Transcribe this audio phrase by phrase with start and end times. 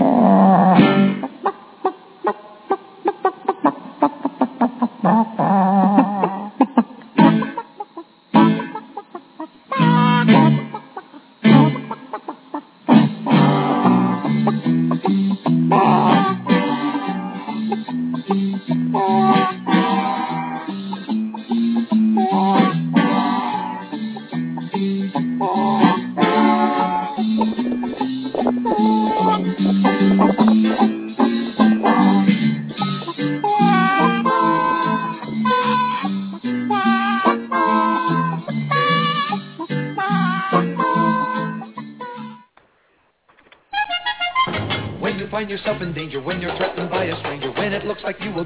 [0.00, 0.08] When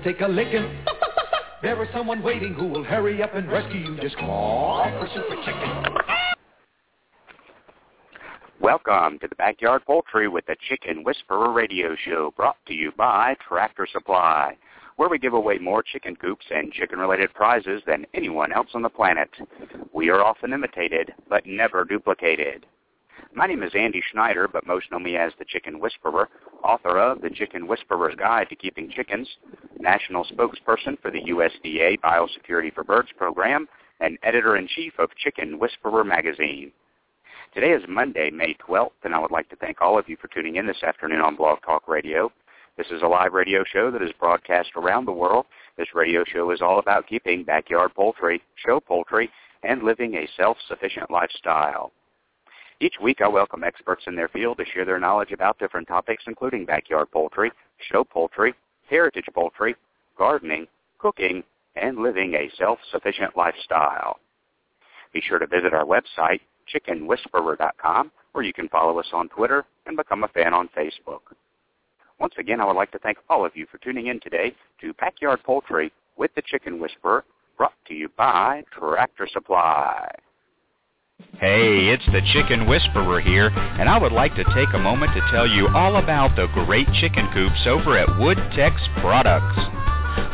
[0.04, 0.84] take a licking,
[1.62, 3.96] there is someone waiting who will hurry up and rescue you.
[4.02, 5.94] Just call for Super Chicken.
[8.60, 13.34] Welcome to the Backyard Poultry with the Chicken Whisperer radio show brought to you by
[13.48, 14.54] Tractor Supply,
[14.96, 18.90] where we give away more chicken coops and chicken-related prizes than anyone else on the
[18.90, 19.30] planet.
[19.94, 22.66] We are often imitated, but never duplicated.
[23.36, 26.28] My name is Andy Schneider, but most know me as the Chicken Whisperer,
[26.62, 29.28] author of The Chicken Whisperer's Guide to Keeping Chickens,
[29.80, 33.66] national spokesperson for the USDA Biosecurity for Birds program,
[33.98, 36.70] and editor-in-chief of Chicken Whisperer magazine.
[37.52, 40.28] Today is Monday, May 12th, and I would like to thank all of you for
[40.28, 42.30] tuning in this afternoon on Blog Talk Radio.
[42.76, 45.46] This is a live radio show that is broadcast around the world.
[45.76, 49.28] This radio show is all about keeping backyard poultry, show poultry,
[49.64, 51.90] and living a self-sufficient lifestyle.
[52.80, 56.24] Each week I welcome experts in their field to share their knowledge about different topics
[56.26, 57.52] including backyard poultry,
[57.90, 58.54] show poultry,
[58.88, 59.76] heritage poultry,
[60.18, 60.66] gardening,
[60.98, 61.44] cooking,
[61.76, 64.18] and living a self-sufficient lifestyle.
[65.12, 66.40] Be sure to visit our website,
[66.72, 71.20] chickenwhisperer.com, where you can follow us on Twitter and become a fan on Facebook.
[72.18, 74.94] Once again, I would like to thank all of you for tuning in today to
[74.94, 77.24] Backyard Poultry with the Chicken Whisperer,
[77.56, 80.10] brought to you by Tractor Supply.
[81.32, 85.20] Hey, it's the Chicken Whisperer here, and I would like to take a moment to
[85.32, 89.58] tell you all about the great chicken coops over at Woodtex Products.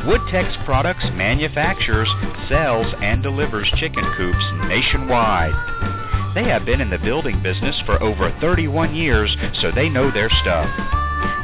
[0.04, 2.08] Woodtex Products manufactures,
[2.48, 6.34] sells, and delivers chicken coops nationwide.
[6.34, 10.30] They have been in the building business for over 31 years, so they know their
[10.42, 10.68] stuff.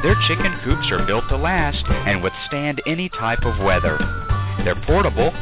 [0.03, 3.97] Their chicken coops are built to last and withstand any type of weather.
[4.63, 5.33] They're portable,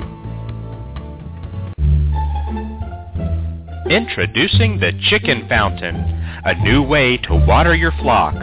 [3.91, 5.95] Introducing the Chicken Fountain,
[6.45, 8.33] a new way to water your flock.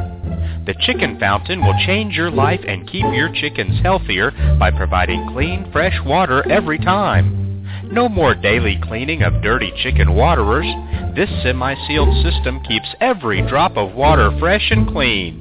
[0.67, 5.73] The Chicken Fountain will change your life and keep your chickens healthier by providing clean,
[5.73, 7.65] fresh water every time.
[7.91, 10.67] No more daily cleaning of dirty chicken waterers.
[11.17, 15.41] This semi-sealed system keeps every drop of water fresh and clean.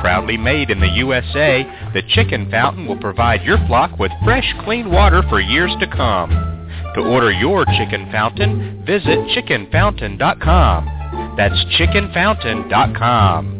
[0.00, 1.62] Proudly made in the USA,
[1.94, 6.56] the Chicken Fountain will provide your flock with fresh, clean water for years to come.
[6.96, 11.34] To order your Chicken Fountain, visit chickenfountain.com.
[11.36, 13.56] That's chickenfountain.com.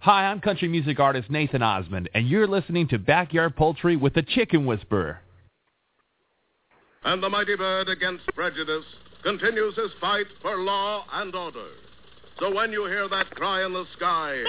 [0.00, 4.22] Hi, I'm country music artist Nathan Osmond, and you're listening to Backyard Poultry with the
[4.22, 5.20] Chicken Whisperer.
[7.04, 8.84] And the mighty bird against prejudice
[9.22, 11.68] continues his fight for law and order.
[12.40, 14.44] So when you hear that cry in the sky,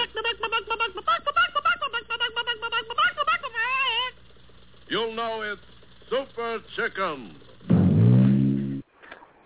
[4.88, 5.60] you'll know it's
[6.08, 7.34] Super Chicken.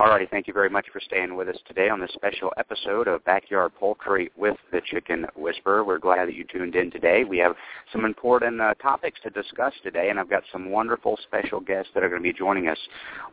[0.00, 3.24] Alrighty, thank you very much for staying with us today on this special episode of
[3.24, 5.84] Backyard Poultry with the Chicken Whisperer.
[5.84, 7.22] We're glad that you tuned in today.
[7.22, 7.54] We have
[7.92, 12.02] some important uh, topics to discuss today, and I've got some wonderful special guests that
[12.02, 12.78] are going to be joining us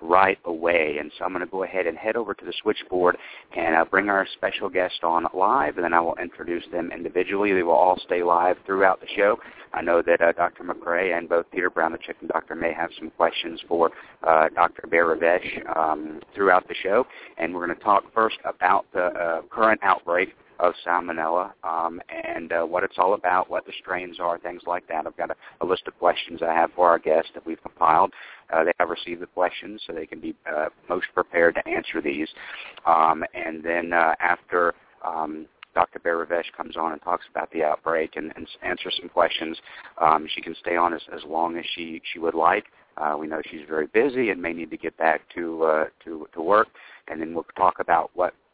[0.04, 0.98] right away.
[1.00, 3.18] And so I'm going to go ahead and head over to the switchboard
[3.58, 7.54] and uh, bring our special guest on live, and then I will introduce them individually.
[7.54, 9.40] They will all stay live throughout the show.
[9.74, 10.64] I know that uh, Dr.
[10.64, 13.92] McCrea and both Peter Brown, the chicken doctor, may have some questions for
[14.28, 14.88] uh, Dr.
[14.88, 15.12] Bear
[15.76, 17.06] um, throughout the show.
[17.38, 22.54] And we're going to talk first about the uh, current outbreak of salmonella um, and
[22.54, 25.08] uh, what it's all about, what the strains are, things like that.
[25.08, 28.14] I've got a, a list of questions I have for our guests that we've compiled.
[28.54, 32.00] Uh, they have received the questions, so they can be uh, most prepared to answer
[32.02, 32.28] these.
[32.86, 36.00] Um, and then uh, after um, Dr.
[36.00, 39.58] Behravesh comes on and talks about the outbreak and, and answers some questions.
[40.00, 42.66] Um, she can stay on as, as long as she, she would like.
[42.98, 43.28] Uh, we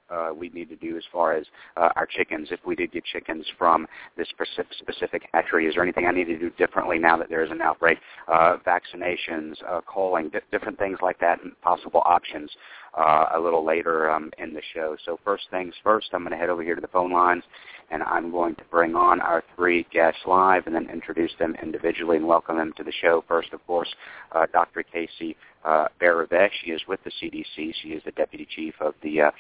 [0.10, 1.46] uh, we need to do as far as
[1.76, 2.50] uh, our chickens.
[2.52, 3.88] If we did get chickens from
[4.18, 7.52] this specific, hatchery, is there anything I need to do differently now that there is
[7.52, 7.98] an outbreak?
[8.28, 12.50] Uh, vaccinations, uh, culling, di- different things like that, and possible options
[12.98, 14.96] uh, a little later um, in the show.
[15.06, 17.44] So first things first, I'm going to head over here to the phone lines,
[17.92, 22.18] and I'm going to bring on our three guests live and then introduce them individually
[22.18, 23.24] and welcome them to the show.
[23.28, 23.90] First, of course,
[24.32, 24.84] uh, Dr.
[24.84, 27.74] Casey uh, She is with the CDC.
[27.82, 29.32] She is the deputy chief of the uh,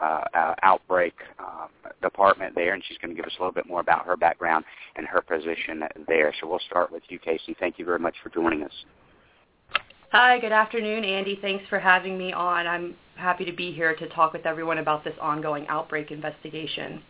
[0.00, 1.68] uh, uh, outbreak um,
[2.02, 4.64] department there, and she's going to give us a little bit more about her background
[4.96, 6.32] and her position there.
[6.40, 7.56] So we'll start with you, Casey.
[7.58, 8.72] Thank you very much for joining us.
[10.10, 11.38] Hi, good afternoon, Andy.
[11.40, 12.66] Thanks for having me on.
[12.66, 17.02] I'm happy to be here to talk with everyone about this ongoing outbreak investigation.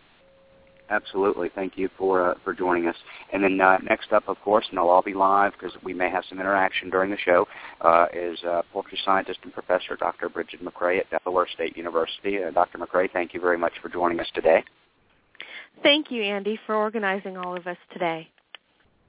[0.89, 1.49] Absolutely.
[1.53, 2.95] Thank you for uh, for joining us.
[3.33, 6.11] And then uh, next up, of course, and I'll all be live because we may
[6.11, 7.47] have some interaction during the show,
[7.81, 10.29] uh, is uh, poultry scientist and professor Dr.
[10.29, 12.43] Brigid McCrea at Delaware State University.
[12.43, 12.77] Uh, Dr.
[12.77, 14.63] McCrea, thank you very much for joining us today.
[15.81, 18.29] Thank you, Andy, for organizing all of us today.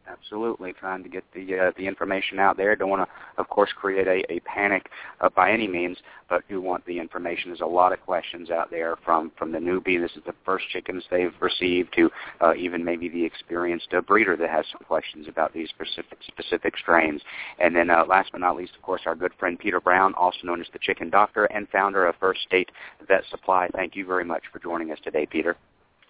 [0.08, 2.76] Absolutely, trying to get the uh, the information out there.
[2.76, 4.88] Don't want to, of course, create a, a panic
[5.20, 5.98] uh, by any means,
[6.28, 7.50] but do want the information.
[7.50, 10.00] There's a lot of questions out there from from the newbie.
[10.00, 12.10] This is the first chickens they've received to
[12.40, 16.78] uh, even maybe the experienced uh, breeder that has some questions about these specific specific
[16.78, 17.22] strains.
[17.58, 20.38] And then, uh, last but not least, of course, our good friend Peter Brown, also
[20.44, 22.70] known as the Chicken Doctor and founder of First State
[23.08, 23.68] Vet Supply.
[23.74, 25.56] Thank you very much for joining us today, Peter.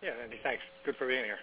[0.03, 0.63] Yeah, Andy, thanks.
[0.85, 1.39] Good for being here.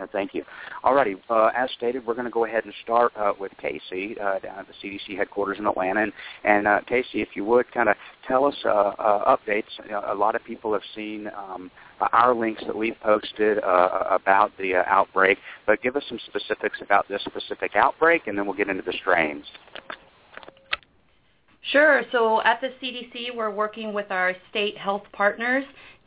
[0.00, 0.42] Uh, thank you.
[0.84, 4.38] Alrighty, uh, as stated, we're going to go ahead and start uh, with Casey uh,
[4.38, 6.02] down at the CDC headquarters in Atlanta.
[6.02, 6.12] And,
[6.44, 7.96] and uh, Casey, if you would, kind of
[8.26, 9.64] tell us uh, updates.
[10.08, 11.70] A lot of people have seen um,
[12.12, 17.22] our links that we've posted about the outbreak, but give us some specifics about this
[17.24, 19.44] specific outbreak, and then we'll get into the strains.
[21.70, 22.02] Sure.
[22.10, 25.64] So at the CDC, we're working with our state health partners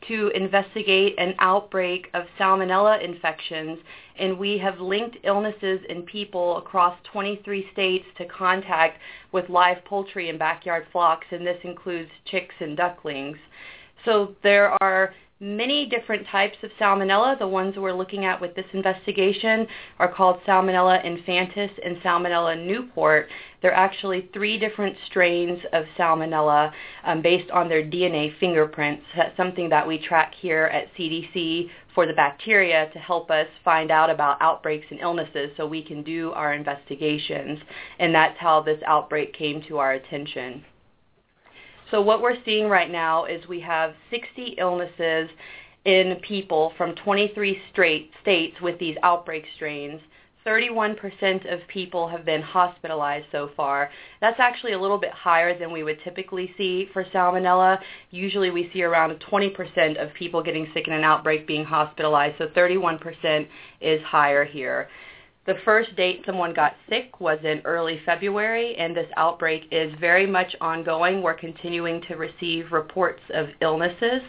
[0.08, 3.78] to investigate an outbreak of salmonella infections,
[4.18, 8.98] and we have linked illnesses in people across 23 states to contact
[9.32, 13.38] with live poultry and backyard flocks, and this includes chicks and ducklings.
[14.04, 17.38] So there are many different types of salmonella.
[17.38, 19.66] The ones we're looking at with this investigation
[19.98, 23.28] are called Salmonella infantis and Salmonella newport.
[23.60, 26.72] They're actually three different strains of salmonella
[27.04, 29.04] um, based on their DNA fingerprints.
[29.16, 33.90] That's something that we track here at CDC for the bacteria to help us find
[33.90, 37.58] out about outbreaks and illnesses so we can do our investigations.
[37.98, 40.64] And that's how this outbreak came to our attention.
[41.90, 45.30] So what we're seeing right now is we have 60 illnesses
[45.84, 50.00] in people from 23 straight states with these outbreak strains.
[50.44, 53.90] 31% of people have been hospitalized so far.
[54.20, 57.78] That's actually a little bit higher than we would typically see for salmonella.
[58.10, 62.46] Usually we see around 20% of people getting sick in an outbreak being hospitalized, so
[62.48, 63.48] 31%
[63.80, 64.88] is higher here.
[65.46, 70.26] The first date someone got sick was in early February, and this outbreak is very
[70.26, 71.22] much ongoing.
[71.22, 74.22] We're continuing to receive reports of illnesses.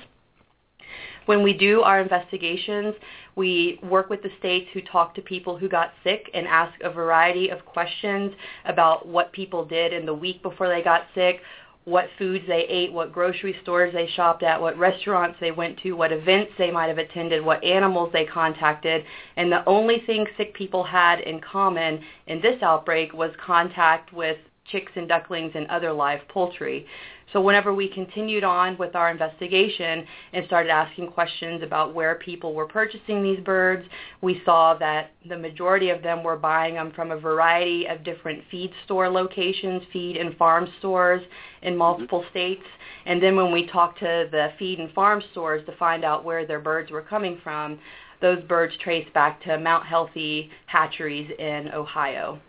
[1.25, 2.93] When we do our investigations,
[3.35, 6.89] we work with the states who talk to people who got sick and ask a
[6.91, 8.33] variety of questions
[8.65, 11.41] about what people did in the week before they got sick,
[11.87, 15.93] what foods they ate, what grocery stores they shopped at, what restaurants they went to,
[15.93, 19.05] what events they might have attended, what animals they contacted.
[19.37, 24.35] And the only thing sick people had in common in this outbreak was contact with
[24.69, 26.85] chicks and ducklings and other live poultry.
[27.33, 32.53] So whenever we continued on with our investigation and started asking questions about where people
[32.53, 33.85] were purchasing these birds,
[34.21, 38.43] we saw that the majority of them were buying them from a variety of different
[38.49, 41.21] feed store locations, feed and farm stores
[41.63, 41.79] in mm-hmm.
[41.79, 42.63] multiple states.
[43.05, 46.45] And then when we talked to the feed and farm stores to find out where
[46.45, 47.77] their birds were coming from,
[48.21, 52.39] those birds traced back to Mount Healthy hatcheries in Ohio.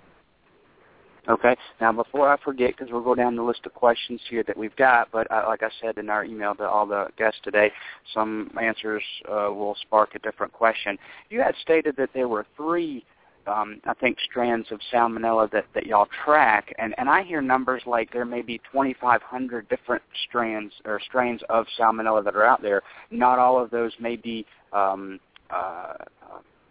[1.28, 1.54] Okay.
[1.80, 4.75] Now, before I forget, because we'll go down the list of questions here that we've
[4.76, 7.70] got, but uh, like I said in our email to all the guests today,
[8.14, 10.99] some answers uh, will spark a different question.
[11.28, 13.04] You had stated that there were three,
[13.47, 17.82] um, I think, strands of salmonella that, that y'all track, and, and I hear numbers
[17.85, 22.80] like there may be 2,500 different strands or strains of salmonella that are out there.
[23.11, 25.20] Not all of those may be um,
[25.50, 25.92] uh,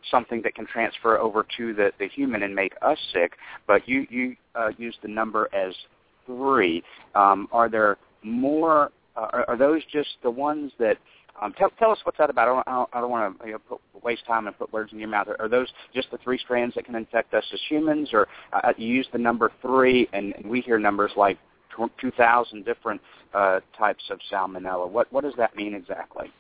[0.10, 3.34] something that can transfer over to the, the human and make us sick,
[3.66, 5.74] but you, you uh, use the number as
[6.26, 6.84] three.
[7.16, 10.98] Um, are there more, uh, are, are those just the ones that,
[11.42, 12.64] um, tell, tell us what's that about.
[12.66, 15.08] I don't, I don't, want to you know, waste time and put words in your
[15.08, 15.28] mouth.
[15.28, 18.74] Are, are those just the three strands that can infect us as humans, or uh,
[18.78, 21.38] you use the number three, and, and we hear numbers like
[22.02, 23.00] 2,000 different
[23.34, 24.90] uh, types of salmonella.
[24.90, 26.32] What, what does that mean exactly?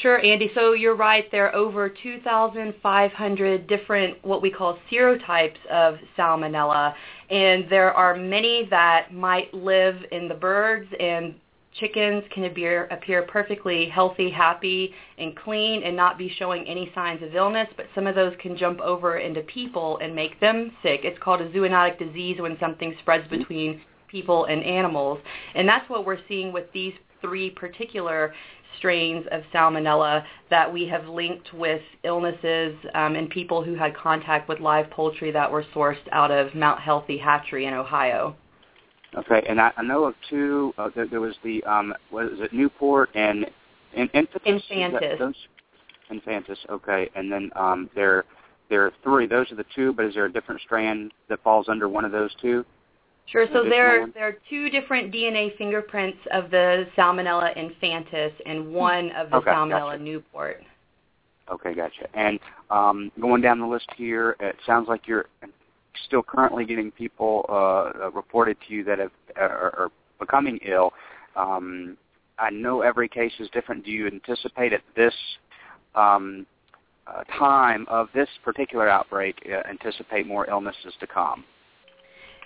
[0.00, 0.50] Sure, Andy.
[0.54, 1.30] So you're right.
[1.30, 6.94] There are over 2,500 different what we call serotypes of salmonella,
[7.30, 11.34] and there are many that might live in the birds and
[11.74, 17.22] chickens can appear, appear perfectly healthy, happy, and clean and not be showing any signs
[17.22, 21.00] of illness, but some of those can jump over into people and make them sick.
[21.04, 25.18] It's called a zoonotic disease when something spreads between people and animals.
[25.54, 28.34] And that's what we're seeing with these three particular
[28.78, 34.48] strains of salmonella that we have linked with illnesses um, in people who had contact
[34.48, 38.36] with live poultry that were sourced out of Mount Healthy Hatchery in Ohio.
[39.14, 40.72] Okay, and I, I know of two.
[40.78, 43.46] Uh, there, there was the um, what is it, Newport and
[43.94, 44.62] in, Infantis.
[44.70, 45.34] Infantis.
[46.10, 46.56] Infantis.
[46.70, 48.24] Okay, and then um, there
[48.70, 49.26] there are three.
[49.26, 52.12] Those are the two, but is there a different strand that falls under one of
[52.12, 52.64] those two?
[53.26, 53.46] Sure.
[53.52, 59.30] So there, there are two different DNA fingerprints of the Salmonella infantis and one of
[59.30, 60.02] the okay, Salmonella gotcha.
[60.02, 60.62] Newport.
[61.50, 62.08] Okay, gotcha.
[62.14, 62.38] And
[62.70, 65.26] um, going down the list here, it sounds like you're
[66.06, 70.92] still currently getting people uh, reported to you that have, are, are becoming ill.
[71.36, 71.96] Um,
[72.38, 73.84] I know every case is different.
[73.84, 75.14] Do you anticipate at this
[75.94, 76.46] um,
[77.06, 81.44] uh, time of this particular outbreak, uh, anticipate more illnesses to come?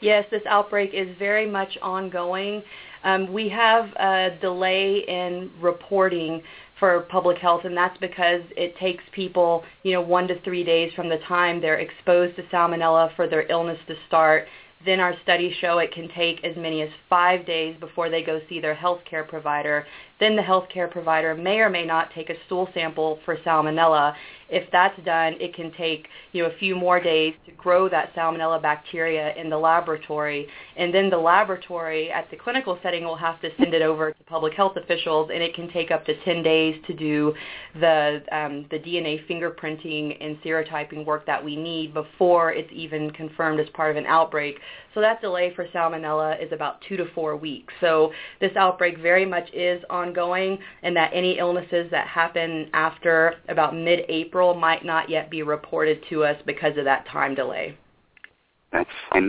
[0.00, 2.62] Yes, this outbreak is very much ongoing.
[3.04, 6.42] Um, we have a delay in reporting
[6.78, 10.92] for public health, and that's because it takes people, you know, one to three days
[10.94, 14.46] from the time they're exposed to salmonella for their illness to start.
[14.84, 18.40] Then our studies show it can take as many as five days before they go
[18.48, 19.86] see their healthcare provider.
[20.20, 24.14] Then the healthcare provider may or may not take a stool sample for salmonella.
[24.48, 28.14] If that's done, it can take you know a few more days to grow that
[28.14, 33.40] salmonella bacteria in the laboratory, and then the laboratory at the clinical setting will have
[33.40, 36.42] to send it over to public health officials, and it can take up to 10
[36.42, 37.34] days to do
[37.80, 43.58] the um, the DNA fingerprinting and serotyping work that we need before it's even confirmed
[43.58, 44.58] as part of an outbreak.
[44.96, 47.74] So that delay for salmonella is about two to four weeks.
[47.82, 53.76] So this outbreak very much is ongoing, and that any illnesses that happen after about
[53.76, 57.76] mid-April might not yet be reported to us because of that time delay.
[58.72, 58.86] And,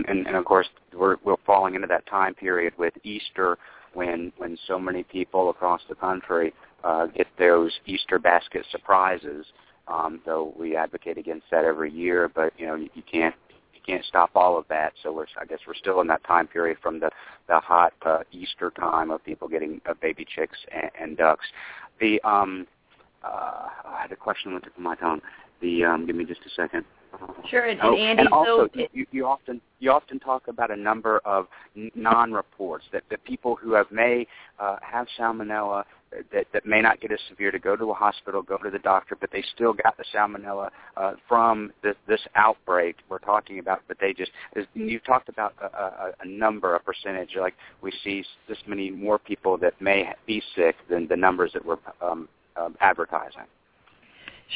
[0.08, 3.58] and, and of course, we're, we're falling into that time period with Easter
[3.92, 9.44] when, when so many people across the country uh, get those Easter basket surprises.
[9.86, 13.34] Um, though we advocate against that every year, but you know you, you can't
[13.88, 14.92] can't stop all of that.
[15.02, 17.10] So we're I guess we're still in that time period from the
[17.48, 21.46] the hot uh, Easter time of people getting uh, baby chicks and, and ducks.
[21.98, 22.66] The um,
[23.24, 25.22] uh, I had a question on the tip my tongue.
[25.60, 26.84] The um, give me just a second.
[27.48, 30.70] Sure, and, oh, and Andy, and also so you, you often you often talk about
[30.70, 31.46] a number of
[31.94, 34.26] non-reports that the people who have may
[34.58, 35.84] uh, have salmonella
[36.32, 38.78] that that may not get as severe to go to a hospital, go to the
[38.78, 43.82] doctor, but they still got the salmonella uh, from this, this outbreak we're talking about.
[43.88, 47.92] But they just as you talked about a, a, a number, a percentage, like we
[48.04, 52.28] see this many more people that may be sick than the numbers that we're um,
[52.56, 53.46] um, advertising.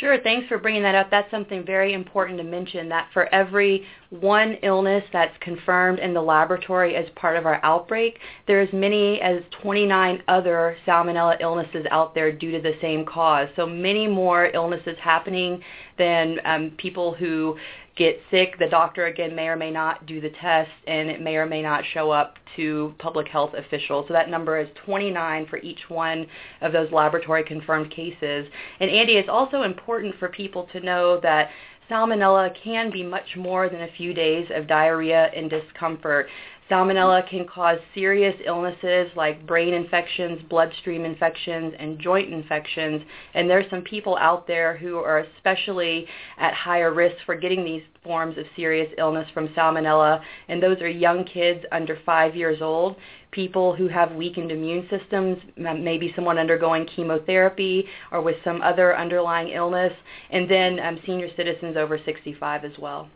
[0.01, 1.11] Sure, thanks for bringing that up.
[1.11, 6.21] That's something very important to mention that for every one illness that's confirmed in the
[6.21, 11.85] laboratory as part of our outbreak, there are as many as 29 other salmonella illnesses
[11.91, 13.49] out there due to the same cause.
[13.55, 15.63] So many more illnesses happening
[15.99, 17.59] than um, people who
[17.97, 21.37] get sick, the doctor again may or may not do the test and it may
[21.37, 24.07] or may not show up to public health officials.
[24.09, 26.27] So that number is 29 for each one
[26.61, 28.47] of those laboratory confirmed cases.
[28.81, 31.51] And Andy, it's also important for people to know that
[31.91, 36.29] salmonella can be much more than a few days of diarrhea and discomfort.
[36.71, 43.03] Salmonella can cause serious illnesses like brain infections, bloodstream infections, and joint infections.
[43.35, 46.07] And there's some people out there who are especially
[46.39, 50.23] at higher risk for getting these forms of serious illness from salmonella.
[50.49, 52.97] And those are young kids under five years old,
[53.33, 59.49] people who have weakened immune systems, maybe someone undergoing chemotherapy or with some other underlying
[59.49, 59.93] illness,
[60.31, 63.09] and then um, senior citizens over 65 as well.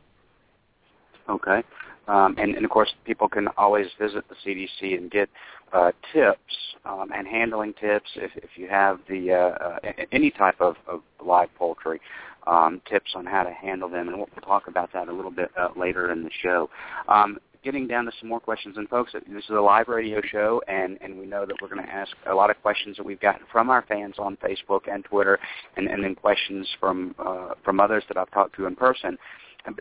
[1.29, 1.63] Okay.
[2.09, 5.29] Um, and, and of course, people can always visit the CDC and get
[5.73, 6.39] uh, tips
[6.85, 9.79] um, and handling tips if, if you have the uh, uh,
[10.13, 12.01] any type of, of live poultry.
[12.47, 15.51] Um, tips on how to handle them, and we'll talk about that a little bit
[15.59, 16.71] uh, later in the show.
[17.09, 20.63] Um, getting down to some more questions, and folks, this is a live radio show,
[20.69, 23.19] and, and we know that we're going to ask a lot of questions that we've
[23.19, 25.41] gotten from our fans on Facebook and Twitter,
[25.77, 29.19] and, and then questions from uh, from others that I've talked to in person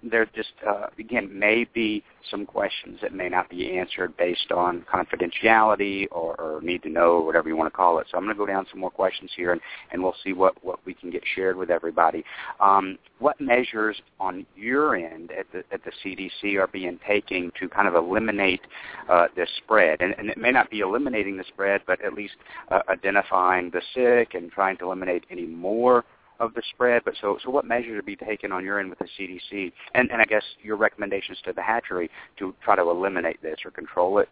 [0.04, 4.86] there just uh, again may be some questions that may not be answered based on
[4.91, 8.08] confidentiality or, or need to know or whatever you want to call it.
[8.10, 10.56] So I'm going to go down some more questions here, and, and we'll see what,
[10.63, 12.24] what we can get shared with everybody.
[12.60, 17.69] Um, what measures on your end at the at the CDC are being taken to
[17.69, 18.62] kind of eliminate
[19.10, 20.02] uh, this spread?
[20.02, 22.36] And, and it may not be eliminating the spread, but at least
[22.71, 26.04] uh, identifying the sick and trying to eliminate any more
[26.39, 27.04] of the spread.
[27.06, 30.12] But so, so what measures are being taken on your end with the CDC, and,
[30.12, 34.19] and I guess your recommendations to the hatchery to try to eliminate this or control
[34.19, 34.30] it?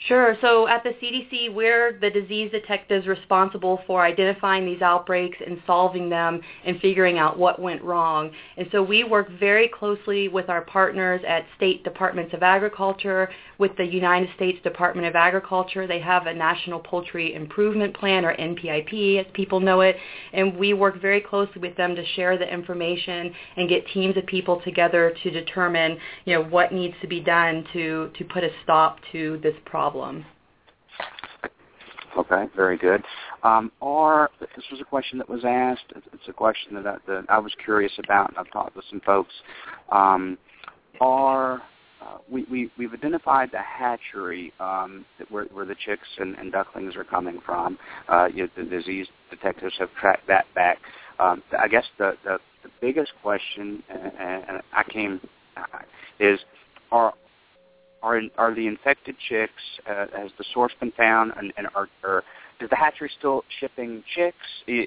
[0.00, 0.36] Sure.
[0.42, 6.10] So at the CDC, we're the disease detectives responsible for identifying these outbreaks and solving
[6.10, 8.30] them and figuring out what went wrong.
[8.58, 13.74] And so we work very closely with our partners at state departments of agriculture, with
[13.78, 15.86] the United States Department of Agriculture.
[15.86, 19.96] They have a National Poultry Improvement Plan, or NPIP, as people know it.
[20.34, 24.26] And we work very closely with them to share the information and get teams of
[24.26, 28.50] people together to determine, you know, what needs to be done to, to put a
[28.62, 30.24] stop to this problem problem.
[32.18, 33.02] Okay, very good.
[33.44, 33.70] Um,
[34.40, 35.92] this was a question that was asked.
[35.94, 39.00] It's a question that I, that I was curious about, and I've talked with some
[39.00, 39.32] folks.
[39.92, 40.38] Um,
[41.00, 41.62] are
[42.02, 46.96] uh, we, we, we've identified the hatchery um, where, where the chicks and, and ducklings
[46.96, 47.78] are coming from.
[48.08, 50.78] Uh, you know, the disease detectives have tracked that back.
[51.20, 55.20] Um, I guess the, the, the biggest question, and, and I came,
[56.18, 56.40] is
[56.90, 57.12] are
[58.02, 59.52] are are the infected chicks
[59.88, 61.32] uh, has the source been found?
[61.36, 62.22] And, and are, are
[62.60, 64.36] is the hatchery still shipping chicks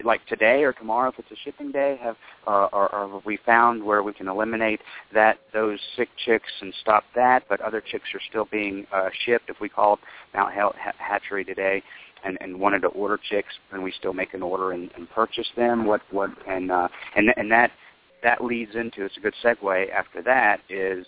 [0.03, 1.99] like today or tomorrow if it's a shipping day?
[2.01, 2.15] Have
[2.47, 4.79] uh, or, or we found where we can eliminate
[5.13, 7.43] that those sick chicks and stop that?
[7.47, 9.49] But other chicks are still being uh, shipped.
[9.49, 9.99] If we called
[10.33, 11.83] Mount Health Hatchery today
[12.23, 15.47] and, and wanted to order chicks and we still make an order and, and purchase
[15.55, 15.85] them?
[15.85, 17.71] What what and uh, and and that
[18.23, 21.05] that leads into it's a good segue after that is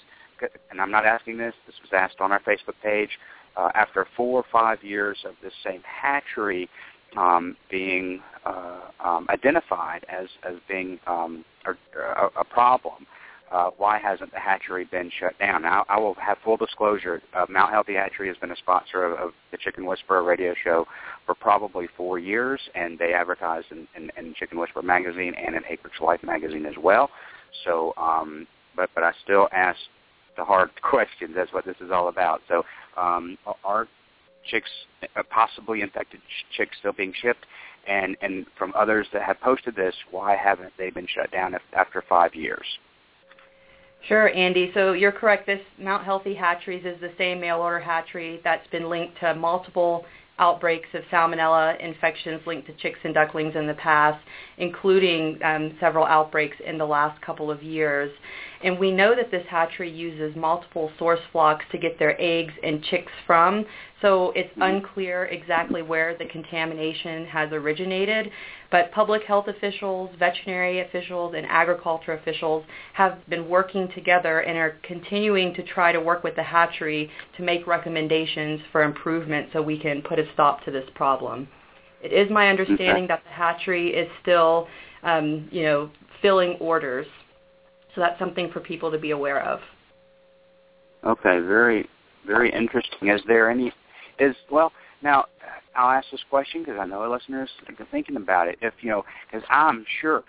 [0.69, 3.09] and I'm not asking this, this was asked on our Facebook page,
[3.57, 6.69] uh, after four or five years of this same hatchery
[7.17, 13.05] um, being uh, um, identified as, as being um, a, a, problem,
[13.51, 15.63] uh, why hasn't the hatchery been shut down?
[15.63, 17.21] Now, I will have full disclosure.
[17.33, 20.87] Uh, Mount Healthy Hatchery has been a sponsor of, of the Chicken Whisperer radio show
[21.25, 25.63] for probably four years, and they advertise in, in, in Chicken Whisperer magazine and in
[25.69, 27.09] Acreage Life magazine as well.
[27.65, 29.77] So, um, but but I still ask
[30.41, 31.33] the hard questions.
[31.35, 32.41] That's what this is all about.
[32.47, 32.63] So
[32.97, 33.87] um, are
[34.49, 34.69] chicks,
[35.15, 36.19] uh, possibly infected
[36.57, 37.45] chicks, still being shipped?
[37.87, 42.03] And and from others that have posted this, why haven't they been shut down after
[42.07, 42.65] five years?
[44.07, 44.71] Sure, Andy.
[44.73, 45.45] So you're correct.
[45.47, 50.05] This Mount Healthy Hatcheries is the same mail order hatchery that's been linked to multiple
[50.39, 54.23] outbreaks of salmonella infections linked to chicks and ducklings in the past,
[54.57, 58.11] including um, several outbreaks in the last couple of years.
[58.63, 62.83] And we know that this hatchery uses multiple source flocks to get their eggs and
[62.83, 63.65] chicks from.
[64.01, 68.31] So it's unclear exactly where the contamination has originated.
[68.71, 74.77] But public health officials, veterinary officials, and agriculture officials have been working together and are
[74.83, 79.79] continuing to try to work with the hatchery to make recommendations for improvement so we
[79.79, 81.47] can put a stop to this problem.
[82.03, 84.67] It is my understanding that the hatchery is still,
[85.03, 87.05] um, you know, filling orders
[87.93, 89.59] so that's something for people to be aware of.
[91.03, 91.89] Okay, very,
[92.25, 93.09] very interesting.
[93.09, 93.71] Is there any,
[94.19, 95.25] is, well, now,
[95.75, 98.57] I'll ask this question because I know our listeners are thinking about it.
[98.61, 100.23] If, you know, because I'm sure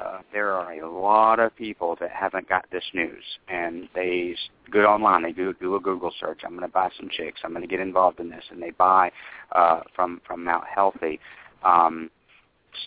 [0.00, 4.34] uh, there are a lot of people that haven't got this news, and they
[4.72, 6.40] go online, they do do a Google search.
[6.44, 7.40] I'm going to buy some chicks.
[7.44, 9.10] I'm going to get involved in this, and they buy
[9.52, 11.20] uh, from from Mount Healthy.
[11.64, 12.10] Um,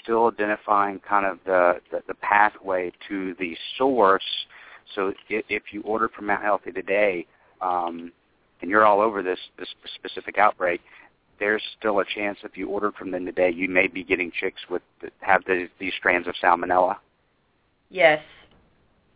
[0.03, 4.23] still identifying kind of the, the, the pathway to the source.
[4.95, 7.25] So if, if you order from Mount Healthy today,
[7.61, 8.11] um,
[8.61, 10.81] and you're all over this, this specific outbreak,
[11.39, 14.61] there's still a chance if you ordered from them today, you may be getting chicks
[14.69, 14.81] with
[15.19, 16.95] have the, these strands of salmonella.
[17.89, 18.21] Yes.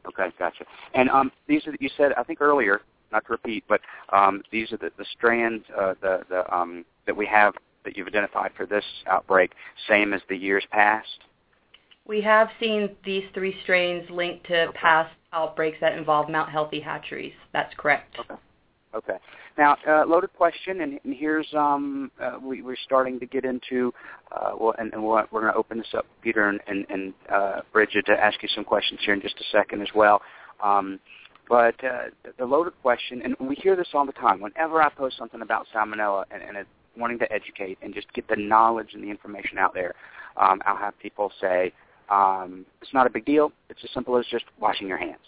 [0.07, 0.65] Okay, gotcha.
[0.93, 2.81] And um, these are you said I think earlier,
[3.11, 7.15] not to repeat, but um, these are the, the strands uh, the the um, that
[7.15, 7.53] we have
[7.83, 9.51] that you've identified for this outbreak
[9.89, 11.07] same as the years past?
[12.05, 14.77] We have seen these three strains linked to okay.
[14.77, 17.33] past outbreaks that involve Mount Healthy hatcheries.
[17.53, 18.17] That's correct.
[18.19, 18.35] Okay.
[18.93, 19.17] Okay.
[19.57, 23.93] Now, uh, loaded question, and, and here's um, uh, we, we're starting to get into,
[24.31, 27.13] uh, well, and, and we're, we're going to open this up, Peter and, and, and
[27.31, 30.21] uh, Brigid, to ask you some questions here in just a second as well.
[30.61, 30.99] Um,
[31.47, 32.03] but uh,
[32.37, 34.39] the loaded question, and we hear this all the time.
[34.41, 38.27] Whenever I post something about salmonella, and, and it, wanting to educate and just get
[38.27, 39.93] the knowledge and the information out there.
[40.37, 41.73] Um, I'll have people say,
[42.09, 43.51] um, it's not a big deal.
[43.69, 45.21] It's as simple as just washing your hands.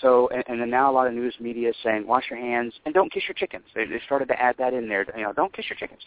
[0.00, 2.94] So, and, and now a lot of news media is saying, wash your hands and
[2.94, 3.64] don't kiss your chickens.
[3.74, 5.04] They, they started to add that in there.
[5.16, 6.00] You know, don't kiss your chickens.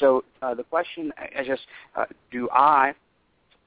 [0.00, 1.62] So uh, the question is just,
[1.94, 2.94] uh, do I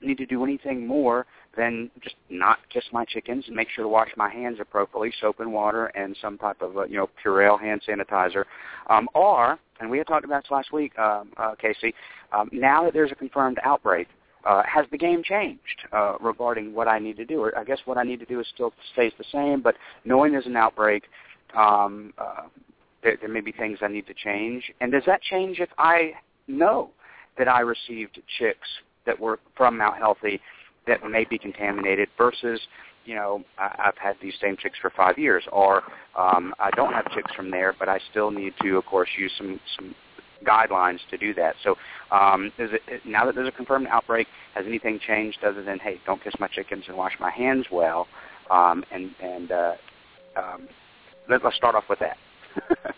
[0.01, 1.25] need to do anything more
[1.56, 5.39] than just not kiss my chickens and make sure to wash my hands appropriately, soap
[5.39, 8.45] and water, and some type of uh, you know Purell hand sanitizer.
[8.89, 11.94] Um, or, and we had talked about this last week, um, uh, Casey.
[12.32, 14.08] Um, now that there's a confirmed outbreak,
[14.46, 15.60] uh, has the game changed
[15.91, 17.41] uh, regarding what I need to do?
[17.41, 20.32] Or I guess what I need to do is still stays the same, but knowing
[20.32, 21.04] there's an outbreak,
[21.56, 22.48] um, uh,
[23.04, 24.72] there, there may be things I need to change.
[24.82, 26.13] And does that change if I
[26.48, 26.89] know
[27.38, 28.67] that I received chicks
[29.06, 30.39] that were from Mount Healthy
[30.88, 32.60] that may be contaminated versus
[33.05, 35.83] you know I, I've had these same chicks for five years, or
[36.17, 39.31] um, I don't have chicks from there, but I still need to, of course, use
[39.37, 39.95] some some
[40.45, 41.55] guidelines to do that.
[41.63, 41.75] So,
[42.11, 45.99] um, is it now that there's a confirmed outbreak, has anything changed other than hey,
[46.05, 48.07] don't kiss my chickens and wash my hands well?
[48.49, 49.73] Um, and and uh,
[50.35, 50.67] um,
[51.29, 52.17] let, let's start off with that.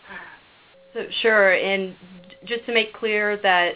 [0.94, 1.96] so, sure, and
[2.46, 3.74] just to make clear that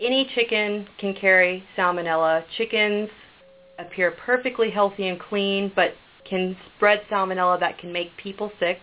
[0.00, 2.44] any chicken can carry salmonella.
[2.56, 3.08] Chickens
[3.78, 5.92] appear perfectly healthy and clean, but
[6.28, 8.80] can spread salmonella that can make people sick.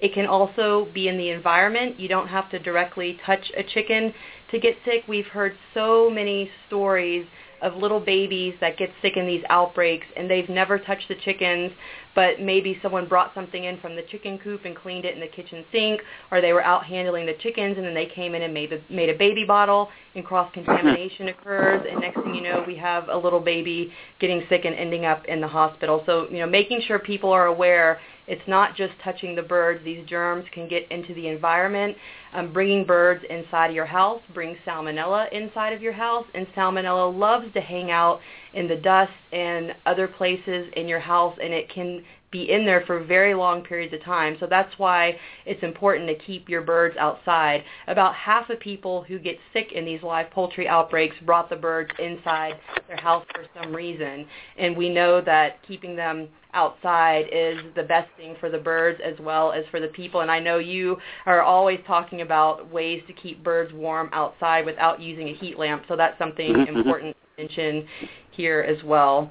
[0.00, 1.98] It can also be in the environment.
[1.98, 4.12] You don't have to directly touch a chicken
[4.50, 5.04] to get sick.
[5.08, 7.26] We've heard so many stories
[7.64, 11.72] of little babies that get sick in these outbreaks and they've never touched the chickens
[12.14, 15.26] but maybe someone brought something in from the chicken coop and cleaned it in the
[15.26, 16.00] kitchen sink
[16.30, 18.80] or they were out handling the chickens and then they came in and made a,
[18.92, 21.40] made a baby bottle and cross contamination mm-hmm.
[21.40, 25.06] occurs and next thing you know we have a little baby getting sick and ending
[25.06, 28.94] up in the hospital so you know making sure people are aware it's not just
[29.02, 29.84] touching the birds.
[29.84, 31.96] These germs can get into the environment.
[32.34, 37.16] Um, bringing birds inside of your house brings salmonella inside of your house, and salmonella
[37.16, 38.20] loves to hang out
[38.54, 42.02] in the dust and other places in your house, and it can
[42.34, 44.36] be in there for very long periods of time.
[44.40, 45.16] So that's why
[45.46, 47.62] it's important to keep your birds outside.
[47.86, 51.92] About half of people who get sick in these live poultry outbreaks brought the birds
[52.00, 52.54] inside
[52.88, 54.26] their house for some reason.
[54.58, 59.14] And we know that keeping them outside is the best thing for the birds as
[59.20, 60.22] well as for the people.
[60.22, 65.00] And I know you are always talking about ways to keep birds warm outside without
[65.00, 65.84] using a heat lamp.
[65.86, 66.76] So that's something mm-hmm.
[66.76, 67.86] important to mention
[68.32, 69.30] here as well.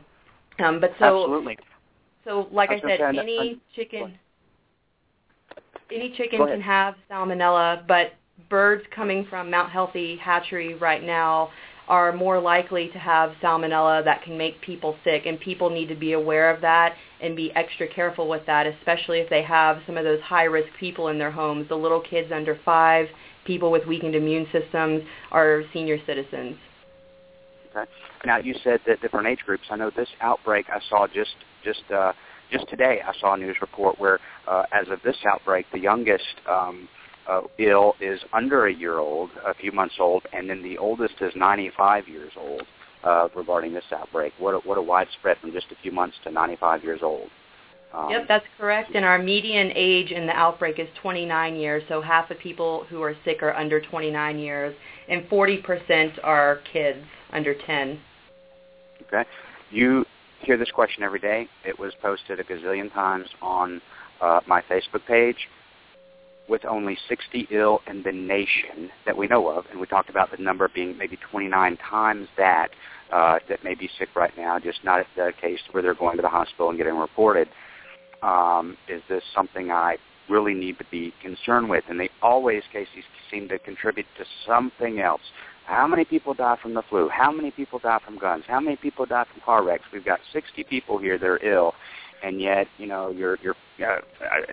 [0.64, 1.58] Um, but so Absolutely.
[2.26, 4.18] So, like I, I said, any chicken,
[5.94, 8.14] any chicken can have salmonella, but
[8.50, 11.50] birds coming from Mount Healthy Hatchery right now
[11.88, 15.96] are more likely to have salmonella that can make people sick and people need to
[15.96, 19.98] be aware of that and be extra careful with that especially if they have some
[19.98, 21.68] of those high risk people in their homes.
[21.68, 23.08] The little kids under 5
[23.46, 26.56] people with weakened immune systems or senior citizens.
[27.76, 27.90] Okay.
[28.26, 29.64] Now you said that different age groups.
[29.70, 32.14] I know this outbreak i saw just just uh
[32.52, 36.36] just today I saw a news report where, uh, as of this outbreak, the youngest
[36.50, 36.88] um,
[37.28, 41.16] uh, ill is under a year old, a few months old, and then the oldest
[41.22, 42.64] is 95 years old.
[43.04, 46.32] Uh, regarding this outbreak, what a, what a widespread from just a few months to
[46.32, 47.28] 95 years old.
[47.94, 48.96] Um, yep, that's correct.
[48.96, 53.02] And our median age in the outbreak is 29 years, so half of people who
[53.02, 54.74] are sick are under 29 years,
[55.10, 58.00] and 40% are kids under 10.
[59.08, 59.30] Okay.
[59.70, 60.06] You
[60.44, 61.48] hear this question every day.
[61.66, 63.82] It was posted a gazillion times on
[64.22, 65.48] uh, my Facebook page
[66.50, 70.30] with only 60 ill in the nation that we know of, and we talked about
[70.30, 72.70] the number being maybe 29 times that
[73.12, 76.22] uh, that may be sick right now, just not the case where they're going to
[76.22, 77.48] the hospital and getting reported.
[78.22, 79.98] Um, is this something I
[80.30, 81.84] really need to be concerned with?
[81.90, 85.22] And they always, Casey, seem to contribute to something else.
[85.66, 87.10] How many people die from the flu?
[87.10, 88.44] How many people die from guns?
[88.48, 89.86] How many people die from car wrecks?
[89.94, 91.74] We've got 60 people here that are ill,
[92.22, 94.00] and yet, you know, you're you're uh,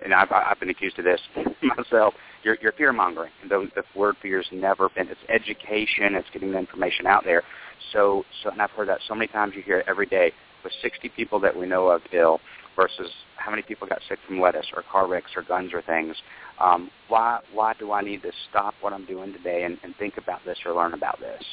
[0.03, 1.21] and I've I've been accused of this
[1.77, 2.13] myself.
[2.43, 5.09] You're you're fear mongering, the, the word fear's never been.
[5.09, 6.15] It's education.
[6.15, 7.43] It's getting the information out there.
[7.91, 9.53] So so, and I've heard that so many times.
[9.55, 10.31] You hear it every day
[10.63, 12.39] with 60 people that we know of ill
[12.75, 13.09] versus
[13.43, 16.15] how many people got sick from lettuce or car wrecks or guns or things.
[16.59, 20.17] Um, why why do I need to stop what I'm doing today and, and think
[20.17, 21.43] about this or learn about this?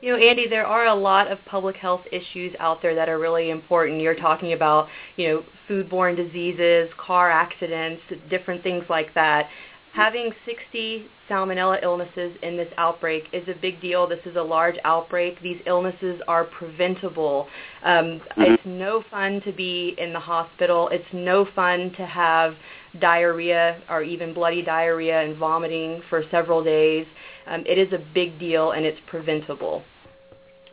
[0.00, 3.18] You know, Andy, there are a lot of public health issues out there that are
[3.18, 4.00] really important.
[4.00, 9.50] You're talking about, you know, foodborne diseases, car accidents, different things like that.
[9.92, 14.06] Having 60 salmonella illnesses in this outbreak is a big deal.
[14.06, 15.40] This is a large outbreak.
[15.42, 17.48] These illnesses are preventable.
[17.82, 18.42] Um, mm-hmm.
[18.42, 20.88] It's no fun to be in the hospital.
[20.92, 22.54] It's no fun to have
[23.00, 27.06] diarrhea or even bloody diarrhea and vomiting for several days.
[27.48, 29.82] Um, it is a big deal and it's preventable.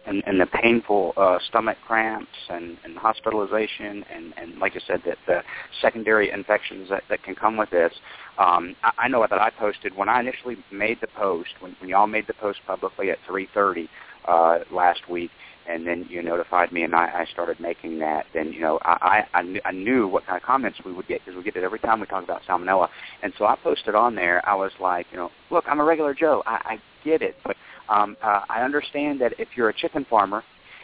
[0.07, 5.01] And, and the painful uh, stomach cramps and, and hospitalization and, and like I said,
[5.05, 5.43] that the
[5.81, 7.91] secondary infections that, that can come with this.
[8.37, 11.89] Um, I, I know that I posted when I initially made the post, when, when
[11.89, 13.89] y'all made the post publicly at 3.30
[14.27, 15.31] uh, last week,
[15.67, 18.25] and then you notified me, and I, I started making that.
[18.33, 21.07] Then you know I I, I, knew, I knew what kind of comments we would
[21.07, 22.87] get because we get it every time we talk about salmonella,
[23.21, 24.47] and so I posted on there.
[24.47, 26.43] I was like, you know, look, I'm a regular Joe.
[26.45, 27.55] I, I get it, but
[27.89, 30.43] um, uh, I understand that if you're a chicken farmer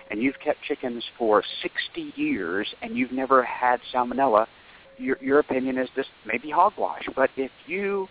[0.09, 4.47] and you've kept chickens for 60 years and you've never had salmonella,
[4.97, 7.03] your your opinion is this may be hogwash.
[7.15, 8.07] But if you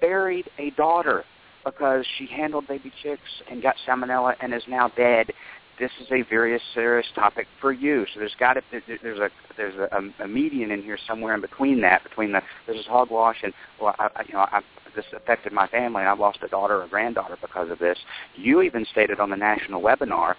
[0.00, 1.24] buried a daughter
[1.64, 5.30] because she handled baby chicks and got salmonella and is now dead,
[5.78, 8.04] this is a very serious topic for you.
[8.12, 8.62] So there's got to
[9.02, 12.76] there's a there's a, a median in here somewhere in between that between the this
[12.76, 14.60] is hogwash and well I, I, you know I,
[14.94, 17.98] this affected my family I lost a daughter or granddaughter because of this.
[18.36, 20.34] You even stated on the national webinar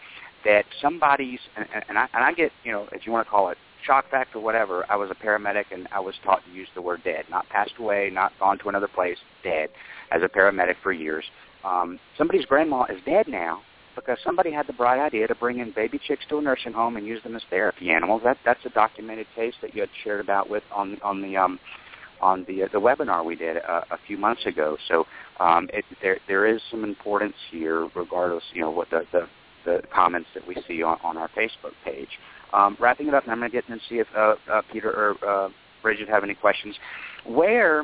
[0.46, 3.50] that somebody's and, and I and I get you know if you want to call
[3.50, 4.86] it shock factor whatever.
[4.90, 7.74] I was a paramedic and I was taught to use the word dead, not passed
[7.80, 9.70] away, not gone to another place, dead,
[10.12, 11.26] as a paramedic for years.
[11.64, 13.62] Um, somebody's grandma is dead now
[13.96, 16.98] because somebody had the bright idea to bring in baby chicks to a nursing home
[16.98, 18.22] and use them as therapy animals.
[18.24, 21.60] That that's a documented case that you had shared about with on on the um
[22.22, 24.78] on the uh, the webinar we did a, a few months ago.
[24.88, 25.06] So
[25.40, 29.28] um, it, there there is some importance here, regardless, you know, what the the,
[29.66, 32.10] the comments that we see on, on our Facebook page.
[32.54, 34.92] Um, wrapping it up, and I'm going to get and see if uh, uh, Peter
[34.92, 35.50] or uh,
[35.82, 36.76] Brigid have any questions.
[37.26, 37.84] Where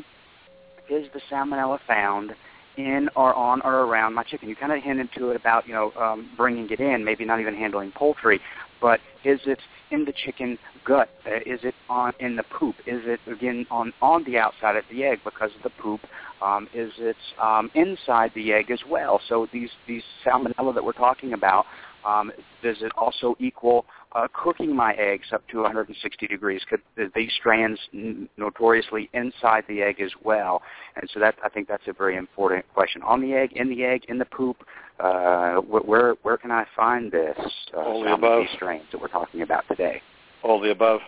[0.90, 2.34] is the salmonella found
[2.78, 4.48] in or on or around my chicken.
[4.48, 7.40] You kind of hinted to it about you know um, bringing it in, maybe not
[7.40, 8.40] even handling poultry,
[8.82, 9.60] but is it
[9.92, 11.10] in the chicken gut?
[11.26, 12.76] Uh, is it on in the poop?
[12.86, 16.02] Is it again on on the outside of the egg because of the poop?
[16.42, 19.20] Um, is it um, inside the egg as well?
[19.28, 21.66] So these these salmonella that we're talking about,
[22.08, 22.32] um,
[22.64, 26.62] does it also equal uh, cooking my eggs up to 160 degrees.
[26.70, 26.82] Could
[27.14, 30.62] these strands n- notoriously inside the egg as well?
[30.96, 33.02] And so that I think that's a very important question.
[33.04, 34.58] On the egg, in the egg, in the poop,
[35.00, 37.38] uh, where where can I find this?
[37.76, 38.44] Uh, all the above.
[38.44, 40.02] These strains that we're talking about today.
[40.44, 41.02] All the above.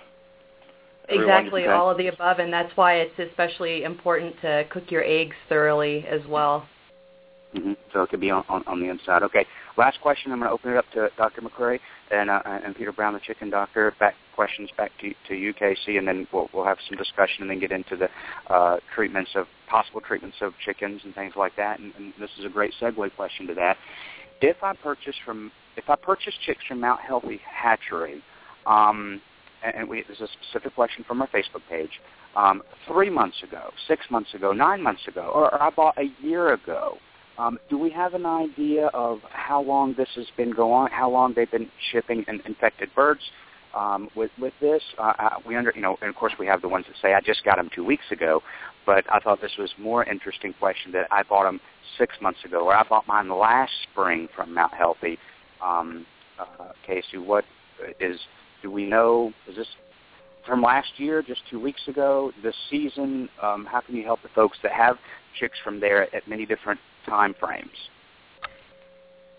[1.11, 5.35] Exactly, all of the above, and that's why it's especially important to cook your eggs
[5.47, 6.67] thoroughly as well.
[7.55, 7.73] Mm-hmm.
[7.93, 9.23] So it could be on, on, on the inside.
[9.23, 9.45] Okay.
[9.79, 10.33] Last question.
[10.33, 11.39] I'm going to open it up to Dr.
[11.41, 11.79] McCrary
[12.11, 13.93] and uh, and Peter Brown, the chicken doctor.
[13.97, 17.49] Back questions back to to you, Casey, and then we'll we'll have some discussion and
[17.49, 18.09] then get into the
[18.53, 21.79] uh, treatments of possible treatments of chickens and things like that.
[21.79, 23.77] And, and this is a great segue question to that.
[24.41, 28.21] If I purchase from if I purchase chicks from Mount Healthy Hatchery,
[28.67, 29.21] um,
[29.63, 32.01] and, we, there's a specific question from our Facebook page.
[32.35, 36.11] Um, three months ago, six months ago, nine months ago, or, or I bought a
[36.21, 36.97] year ago.
[37.39, 40.91] Um, do we have an idea of how long this has been going on?
[40.91, 43.21] How long they've been shipping in, infected birds
[43.73, 44.83] um, with with this?
[44.97, 45.13] Uh,
[45.47, 47.45] we under you know, and of course we have the ones that say I just
[47.45, 48.41] got them two weeks ago,
[48.85, 51.61] but I thought this was more interesting question that I bought them
[51.97, 55.17] six months ago, or I bought mine last spring from Mount Healthy.
[55.65, 56.05] Um,
[56.37, 57.45] uh, Casey, what
[58.01, 58.19] is
[58.61, 59.31] do we know?
[59.47, 59.67] Is this
[60.45, 63.29] from last year, just two weeks ago, this season?
[63.41, 64.97] Um, how can you help the folks that have
[65.39, 67.69] chicks from there at many different time frames?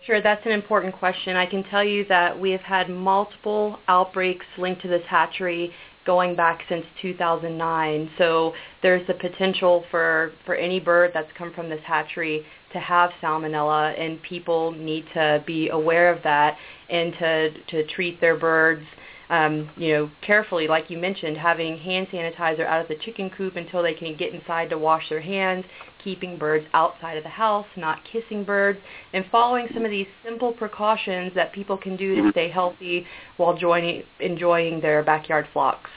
[0.07, 1.37] Sure, that's an important question.
[1.37, 5.73] I can tell you that we have had multiple outbreaks linked to this hatchery
[6.07, 8.11] going back since 2009.
[8.17, 13.11] So there's the potential for, for any bird that's come from this hatchery to have
[13.23, 16.57] salmonella, and people need to be aware of that
[16.89, 18.83] and to, to treat their birds
[19.31, 23.55] um, you know, carefully, like you mentioned, having hand sanitizer out of the chicken coop
[23.55, 25.65] until they can get inside to wash their hands,
[26.03, 28.79] keeping birds outside of the house, not kissing birds,
[29.13, 33.57] and following some of these simple precautions that people can do to stay healthy while
[33.57, 35.91] joining, enjoying their backyard flocks.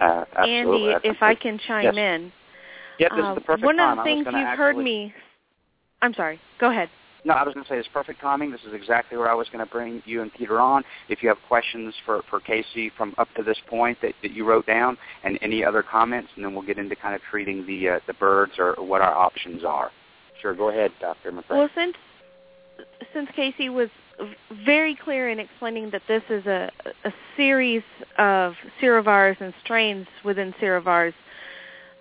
[0.00, 1.96] Uh, Andy, if I can chime yes.
[1.96, 2.32] in.
[3.00, 5.12] Yep, this uh, is the perfect one of the I things you've gonna heard me
[6.00, 6.40] I'm sorry.
[6.60, 6.88] Go ahead.
[7.24, 8.50] No, I was going to say it's perfect timing.
[8.50, 10.84] This is exactly where I was going to bring you and Peter on.
[11.08, 14.44] If you have questions for, for Casey from up to this point that, that you
[14.44, 17.88] wrote down, and any other comments, and then we'll get into kind of treating the
[17.88, 19.90] uh, the birds or what our options are.
[20.40, 21.32] Sure, go ahead, Dr.
[21.32, 21.50] McCrea.
[21.50, 21.96] Well, since
[23.12, 23.88] since Casey was
[24.64, 26.70] very clear in explaining that this is a,
[27.04, 27.82] a series
[28.18, 31.14] of serovars and strains within serovars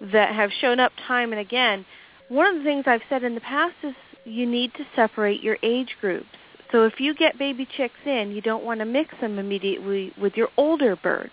[0.01, 1.85] that have shown up time and again,
[2.29, 3.93] one of the things I've said in the past is
[4.27, 6.27] you need to separate your age groups.
[6.71, 10.33] So if you get baby chicks in, you don't want to mix them immediately with
[10.35, 11.31] your older birds.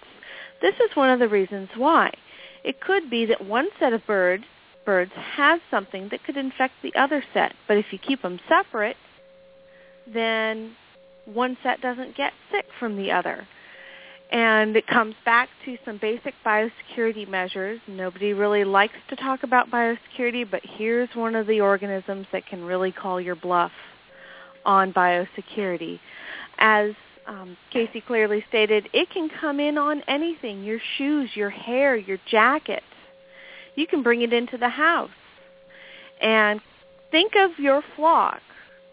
[0.62, 2.12] This is one of the reasons why.
[2.62, 4.44] It could be that one set of birds
[4.84, 8.96] birds has something that could infect the other set, but if you keep them separate,
[10.12, 10.76] then
[11.24, 13.46] one set doesn't get sick from the other.
[14.30, 17.80] And it comes back to some basic biosecurity measures.
[17.86, 22.64] Nobody really likes to talk about biosecurity, but here's one of the organisms that can
[22.64, 23.72] really call your bluff
[24.64, 26.00] on biosecurity.
[26.58, 26.92] As
[27.26, 32.18] um, Casey clearly stated, it can come in on anything, your shoes, your hair, your
[32.30, 32.82] jacket.
[33.76, 35.10] You can bring it into the house.
[36.20, 36.60] And
[37.10, 38.40] think of your flock.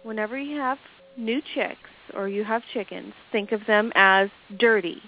[0.03, 0.77] Whenever you have
[1.17, 1.77] new chicks
[2.15, 5.01] or you have chickens, think of them as dirty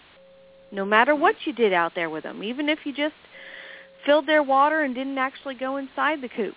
[0.73, 3.13] no matter what you did out there with them, even if you just
[4.05, 6.55] filled their water and didn't actually go inside the coop.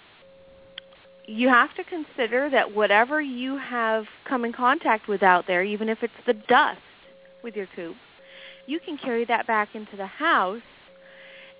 [1.27, 5.89] You have to consider that whatever you have come in contact with out there, even
[5.89, 6.81] if it's the dust
[7.43, 7.97] with your coop,
[8.67, 10.63] you can carry that back into the house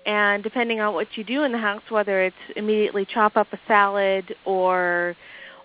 [0.05, 3.59] and depending on what you do in the house, whether it's immediately chop up a
[3.67, 5.15] salad or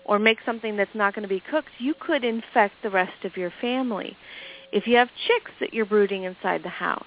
[0.05, 3.37] or make something that's not going to be cooked, you could infect the rest of
[3.37, 4.17] your family
[4.73, 7.05] if you have chicks that you're brooding inside the house,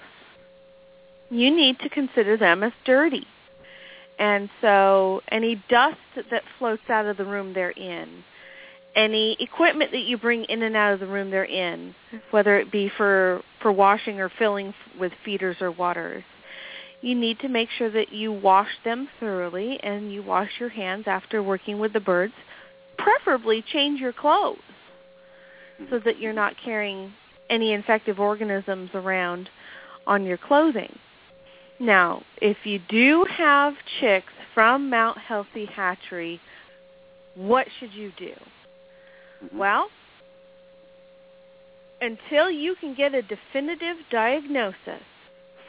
[1.29, 3.27] you need to consider them as dirty.
[4.17, 5.97] And so any dust
[6.31, 8.23] that floats out of the room they're in,
[8.95, 11.93] any equipment that you bring in and out of the room they're in,
[12.31, 16.23] whether it be for, for washing or filling with feeders or waters,
[17.01, 21.03] you need to make sure that you wash them thoroughly and you wash your hands
[21.05, 22.33] after working with the birds.
[22.97, 24.57] Preferably change your clothes
[25.91, 27.13] so that you're not carrying
[27.49, 29.49] any infective organisms around
[30.05, 30.97] on your clothing.
[31.79, 36.39] Now, if you do have chicks from Mount Healthy Hatchery,
[37.35, 38.33] what should you do?
[39.43, 39.57] Mm-hmm.
[39.57, 39.89] Well,
[42.01, 45.03] until you can get a definitive diagnosis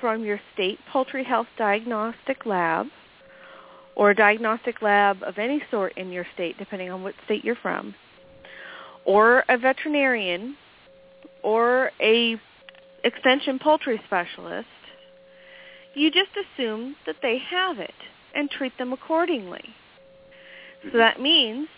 [0.00, 2.86] from your state poultry health diagnostic lab
[3.96, 7.56] or a diagnostic lab of any sort in your state, depending on what state you're
[7.56, 7.94] from,
[9.04, 10.56] or a veterinarian
[11.42, 12.36] or a
[13.04, 14.66] extension poultry specialist,
[15.94, 17.94] you just assume that they have it
[18.34, 19.64] and treat them accordingly.
[20.92, 21.68] So that means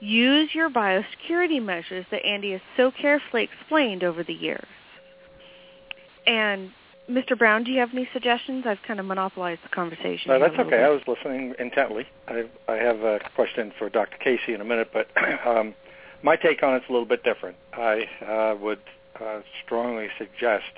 [0.00, 4.66] use your biosecurity measures that Andy has so carefully explained over the years.
[6.26, 6.70] And
[7.10, 7.36] Mr.
[7.36, 8.64] Brown, do you have any suggestions?
[8.66, 10.28] I've kind of monopolized the conversation.
[10.28, 10.70] No, that's okay.
[10.70, 10.80] bit.
[10.80, 12.06] I was listening intently.
[12.28, 14.16] I, I have a question for Dr.
[14.18, 15.08] Casey in a minute, but
[15.46, 15.74] um,
[16.22, 17.56] my take on it's a little bit different.
[17.72, 18.80] I uh, would
[19.20, 20.72] uh, strongly suggest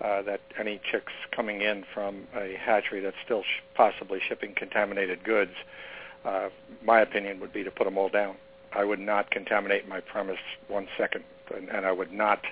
[0.00, 5.24] uh, that any chicks coming in from a hatchery that's still sh- possibly shipping contaminated
[5.24, 5.52] goods,
[6.24, 6.48] uh,
[6.84, 8.36] my opinion would be to put them all down.
[8.72, 10.38] I would not contaminate my premise
[10.68, 12.44] one second, and, and I would not.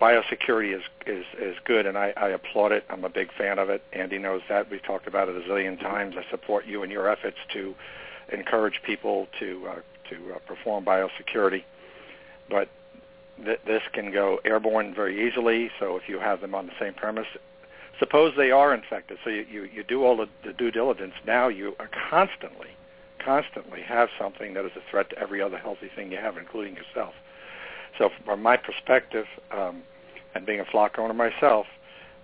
[0.00, 2.84] Biosecurity is is is good, and I, I applaud it.
[2.90, 3.82] I'm a big fan of it.
[3.94, 4.70] Andy knows that.
[4.70, 6.14] We've talked about it a zillion times.
[6.18, 7.74] I support you in your efforts to
[8.30, 9.74] encourage people to uh,
[10.10, 11.64] to uh, perform biosecurity,
[12.48, 12.68] but
[13.44, 15.70] th- this can go airborne very easily.
[15.78, 17.26] So if you have them on the same premise,
[17.98, 21.14] suppose they are infected, so you you, you do all the, the due diligence.
[21.26, 22.68] Now you are constantly
[23.24, 26.76] constantly have something that is a threat to every other healthy thing you have, including
[26.76, 27.12] yourself.
[27.98, 29.82] So from my perspective, um,
[30.34, 31.66] and being a flock owner myself,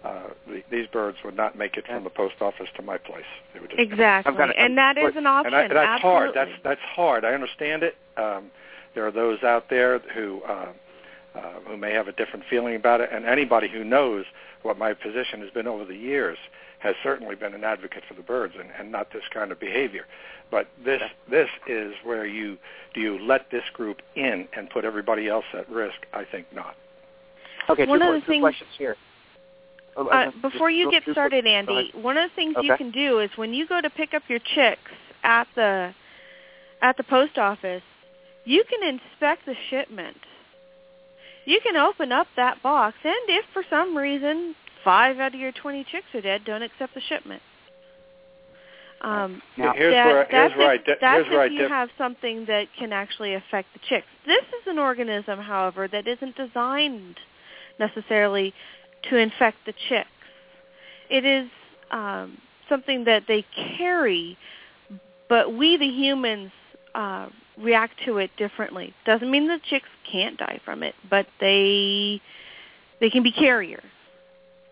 [0.04, 3.24] uh, the, these birds would not make it from the post office to my place.
[3.54, 5.54] They would just Exactly, and that is an option.
[5.54, 6.30] and I, that's hard.
[6.34, 7.24] That's that's hard.
[7.24, 7.96] I understand it.
[8.16, 8.50] Um,
[8.94, 10.72] there are those out there who uh,
[11.34, 14.24] uh, who may have a different feeling about it, and anybody who knows
[14.62, 16.38] what my position has been over the years
[16.80, 20.04] has certainly been an advocate for the birds and, and not this kind of behavior.
[20.50, 21.00] But this
[21.30, 22.58] this is where you
[22.92, 25.94] do you let this group in and put everybody else at risk?
[26.12, 26.74] I think not.
[27.70, 28.96] Okay, One two, of the two things- questions here.
[29.96, 33.30] Oh, Uh, before you get started, Andy, one of the things you can do is
[33.36, 34.90] when you go to pick up your chicks
[35.22, 35.94] at the
[36.80, 37.82] at the post office,
[38.44, 40.16] you can inspect the shipment.
[41.44, 45.52] You can open up that box, and if for some reason five out of your
[45.52, 47.42] twenty chicks are dead, don't accept the shipment.
[49.02, 51.50] Um, Now- Here's that- where- here's that's where I if, di- that's here's where if
[51.52, 54.06] I you have something that can actually affect the chicks.
[54.24, 57.18] This is an organism, however, that isn't designed
[57.78, 58.54] necessarily
[59.10, 60.08] to infect the chicks.
[61.10, 61.48] It is
[61.90, 62.38] um,
[62.68, 63.44] something that they
[63.76, 64.38] carry,
[65.28, 66.52] but we, the humans,
[66.94, 67.28] uh,
[67.58, 68.94] react to it differently.
[69.04, 72.20] Doesn't mean the chicks can't die from it, but they
[73.00, 73.84] they can be carriers.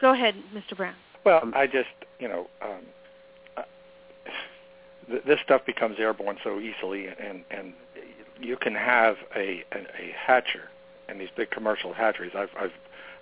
[0.01, 0.77] Go ahead, Mr.
[0.77, 0.95] Brown.
[1.25, 2.81] Well, I just you know um,
[3.57, 3.63] uh,
[5.09, 7.75] th- this stuff becomes airborne so easily, and and
[8.41, 10.71] you can have a a, a hatcher
[11.09, 12.33] in these big commercial hatcheries.
[12.35, 12.73] I've I've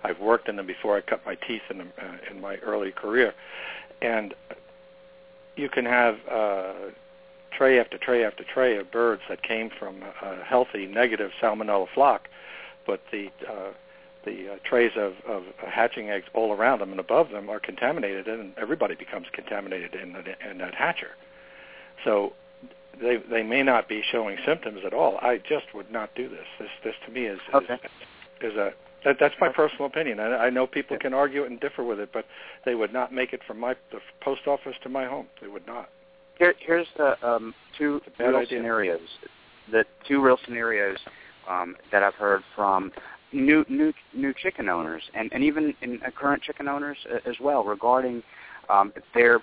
[0.03, 0.97] I've worked in them before.
[0.97, 3.33] I cut my teeth in them uh, in my early career,
[4.01, 4.33] and
[5.55, 6.73] you can have uh,
[7.51, 12.29] tray after tray after tray of birds that came from a healthy negative salmonella flock,
[12.85, 13.71] but the uh,
[14.25, 18.27] the uh, trays of, of hatching eggs all around them and above them are contaminated,
[18.27, 21.11] and everybody becomes contaminated in, the, in that hatcher.
[22.03, 22.33] So
[23.01, 25.17] they they may not be showing symptoms at all.
[25.21, 26.45] I just would not do this.
[26.59, 27.75] This this to me is Okay.
[28.41, 28.73] is, is a
[29.05, 30.19] that, that's my personal opinion.
[30.19, 32.25] I, I know people can argue it and differ with it, but
[32.65, 35.27] they would not make it from my the post office to my home.
[35.41, 35.89] They would not.
[36.37, 38.59] Here, here's the um, two real idea.
[38.59, 39.01] scenarios.
[39.71, 40.97] The two real scenarios
[41.49, 42.91] um, that I've heard from
[43.31, 47.35] new new new chicken owners and, and even in, uh, current chicken owners uh, as
[47.39, 48.23] well regarding
[48.69, 49.39] um, their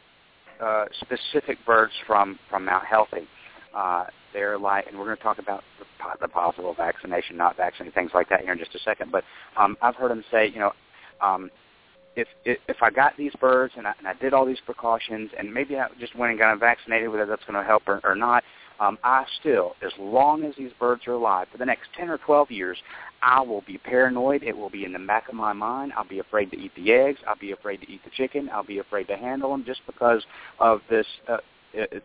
[0.60, 3.28] uh, specific birds from from Mount Healthy.
[3.74, 4.04] Uh,
[4.36, 5.62] they're like, and we're going to talk about
[6.20, 9.10] the, possible vaccination, not vaccinating, things like that here in just a second.
[9.10, 9.24] But
[9.56, 10.72] um, I've heard them say, you know,
[11.22, 11.50] um,
[12.16, 15.30] if, if if I got these birds and I, and I did all these precautions,
[15.38, 18.00] and maybe I just went and got them vaccinated, whether that's going to help or,
[18.04, 18.44] or not,
[18.78, 22.18] um, I still, as long as these birds are alive for the next ten or
[22.18, 22.76] twelve years,
[23.22, 24.42] I will be paranoid.
[24.42, 25.92] It will be in the back of my mind.
[25.96, 27.20] I'll be afraid to eat the eggs.
[27.26, 28.50] I'll be afraid to eat the chicken.
[28.52, 30.22] I'll be afraid to handle them just because
[30.58, 31.06] of this.
[31.26, 31.38] Uh,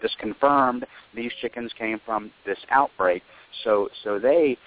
[0.01, 3.24] this confirmed these chickens came from this outbreak.
[3.63, 4.57] So so they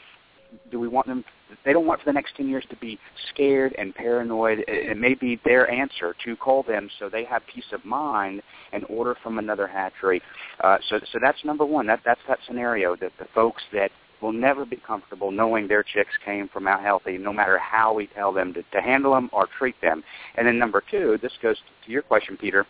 [0.70, 1.24] do we want them
[1.64, 2.98] they don't want for the next 10 years to be
[3.30, 4.64] scared and paranoid.
[4.66, 8.42] It, may be their answer to call them so they have peace of mind
[8.72, 10.22] and order from another hatchery.
[10.62, 11.86] Uh, so so that's number one.
[11.86, 13.90] That that's that scenario that the folks that
[14.22, 18.06] will never be comfortable knowing their chicks came from Mount Healthy no matter how we
[18.06, 20.02] tell them to, to handle them or treat them.
[20.36, 22.66] And then number two this goes to your question peter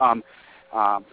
[0.00, 0.22] um,
[0.72, 1.04] um,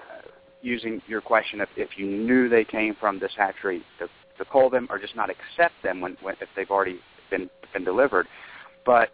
[0.64, 4.08] using your question if, if you knew they came from this hatchery to,
[4.38, 7.00] to call them or just not accept them when, when if they've already
[7.30, 8.28] been been delivered.
[8.86, 9.10] But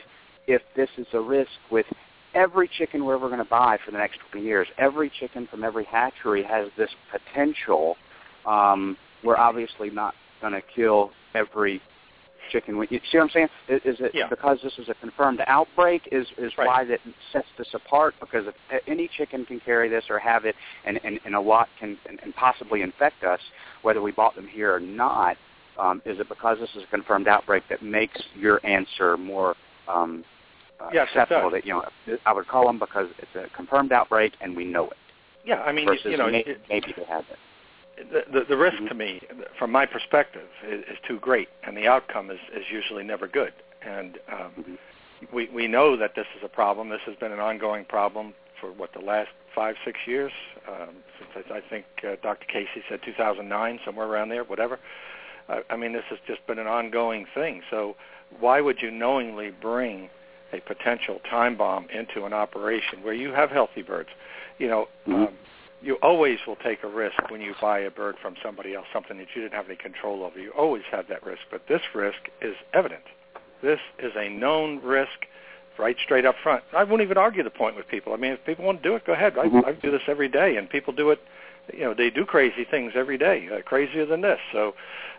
[0.48, 1.86] if this is a risk with
[2.34, 5.64] every chicken we're ever going to buy for the next 20 years, every chicken from
[5.64, 7.96] every hatchery has this potential.
[8.46, 11.82] Um, we're obviously not going to kill every
[12.52, 12.78] chicken.
[12.78, 13.48] We, you see what I'm saying?
[13.68, 14.28] Is, is it Yeah.
[14.28, 16.08] because this is a confirmed outbreak?
[16.12, 16.68] Is is Right.
[16.68, 17.00] why that
[17.32, 18.16] sets this apart?
[18.20, 18.56] Because if
[18.88, 22.20] any chicken can carry this or have it, and and, and a lot can and,
[22.24, 23.42] and possibly infect us,
[23.82, 25.38] whether we bought them here or not.
[25.78, 29.56] Um, is it because this is a confirmed outbreak that makes your answer more
[29.88, 30.26] um,
[30.82, 31.84] uh, Yes, acceptable that you know
[32.26, 34.98] I would call them because it's a confirmed outbreak and we know it.
[35.46, 37.38] Yeah, I mean, versus you know, may- it- maybe they have it.
[38.32, 39.22] The, the, risk to me,
[39.58, 43.54] from my perspective, is, is too great, and the outcome is, is usually never good.
[43.82, 44.78] And um,
[45.34, 46.90] we we know that this is a problem.
[46.90, 50.32] This has been an ongoing problem for what the last five six years.
[50.68, 50.96] Um,
[51.34, 52.46] since I, I think uh, Dr.
[52.48, 54.80] Casey said 2009, somewhere around there, whatever.
[55.48, 57.62] Uh, I mean, this has just been an ongoing thing.
[57.70, 57.96] So
[58.40, 60.10] why would you knowingly bring
[60.54, 64.10] a potential time bomb into an operation where you have healthy birds?
[64.60, 65.30] You know, um,
[65.82, 69.18] you always will take a risk when you buy a bird from somebody else, something
[69.18, 70.40] that you didn't have any control over.
[70.40, 73.04] You always have that risk, but this risk is evident.
[73.62, 75.26] This is a known risk
[75.78, 76.64] right straight up front.
[76.76, 78.14] I won't even argue the point with people.
[78.14, 79.38] I mean, if people want to do it, go ahead.
[79.38, 81.20] I, I do this every day, and people do it.
[81.74, 84.40] You know, they do crazy things every day, uh, crazier than this.
[84.52, 84.74] So,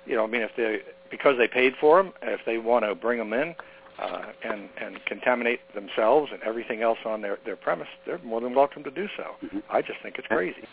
[0.04, 0.80] you know, I mean, if they
[1.10, 3.54] because they paid for them, if they want to bring them in
[4.00, 8.54] uh, and and contaminate themselves and everything else on their their premise, they're more than
[8.54, 9.62] welcome to do so.
[9.70, 10.66] I just think it's crazy.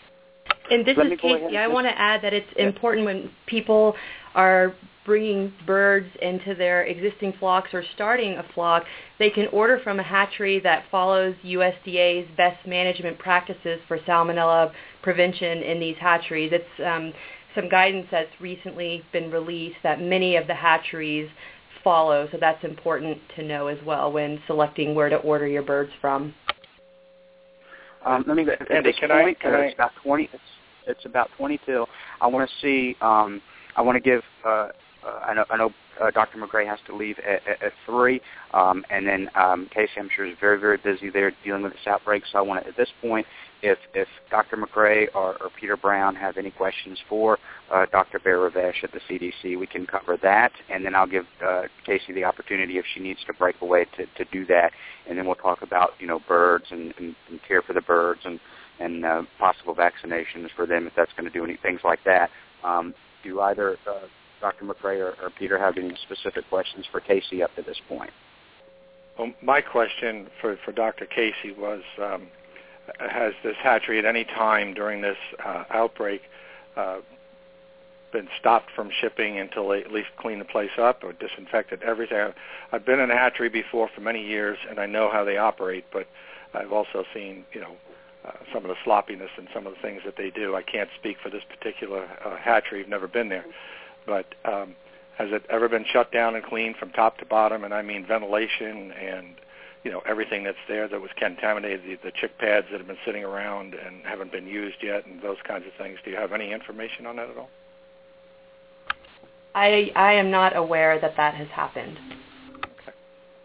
[0.72, 1.58] And this Let is Casey.
[1.58, 3.96] I want to add that it's important when people
[4.36, 4.74] are
[5.06, 8.84] bringing birds into their existing flocks or starting a flock,
[9.18, 14.72] they can order from a hatchery that follows USDA's best management practices for salmonella
[15.02, 16.52] prevention in these hatcheries.
[16.52, 17.14] It's um,
[17.56, 21.30] some guidance that's recently been released that many of the hatcheries
[21.88, 25.90] follow, so that's important to know as well when selecting where to order your birds
[26.02, 26.34] from.
[28.06, 28.52] Um, let me go.
[28.52, 30.30] At Andy, this can I- point, can uh, I- it's about twenty.
[30.34, 30.44] It's,
[30.86, 31.88] it's about twenty till.
[32.20, 32.98] I want to see.
[33.00, 33.42] Um,
[33.78, 34.22] I want to give.
[34.46, 34.72] Uh, uh,
[35.26, 35.46] I know.
[35.50, 35.72] I know.
[36.02, 36.38] Uh, Dr.
[36.38, 38.20] McCrea has to leave at, at, at three,
[38.54, 41.88] um, and then um, Casey, I'm sure, is very, very busy there dealing with this
[41.88, 42.22] outbreak.
[42.32, 43.26] So I want to, at this point,
[43.62, 44.58] if if Dr.
[44.58, 47.38] McCrea or, or Peter Brown have any questions for
[47.72, 48.20] uh, Dr.
[48.20, 52.24] Behravesh at the CDC, we can cover that, and then I'll give uh, Casey the
[52.24, 54.72] opportunity if she needs to break away to, to do that,
[55.10, 58.22] and then we'll talk about you know birds and, and, and care for the birds
[58.26, 58.40] and
[58.80, 62.30] and uh, possible vaccinations for them if that's going to do any things like that.
[62.64, 62.94] Um,
[63.24, 64.08] do either uh,
[64.40, 64.66] Dr.
[64.66, 68.12] McCrea or, or Peter have any specific questions for Casey up to this point?
[69.18, 71.06] Well, my question for, for Dr.
[71.06, 72.28] Casey was, um,
[73.00, 76.22] has this hatchery at any time during this uh, outbreak
[76.76, 76.98] uh,
[78.12, 82.34] been stopped from shipping until they at least clean the place up or disinfected everything?
[82.72, 85.86] I've- been in a hatchery before for many years, and I know how they operate,
[85.92, 86.08] but
[86.54, 87.76] I've also seen, you know,
[88.26, 90.56] uh, some of the sloppiness and some of the things that they do.
[90.56, 92.82] I can't speak for this particular uh, hatchery.
[92.82, 93.46] I've never been there.
[94.06, 94.76] But um,
[95.18, 97.64] has it ever been shut down and cleaned from top to bottom?
[97.64, 99.36] And I mean ventilation and
[99.88, 102.98] you know everything that's there that was contaminated, the, the chick pads that have been
[103.06, 105.98] sitting around and haven't been used yet, and those kinds of things.
[106.04, 107.50] Do you have any information on that at all?
[109.56, 111.98] I I am not aware that that has happened.
[112.58, 112.98] Okay.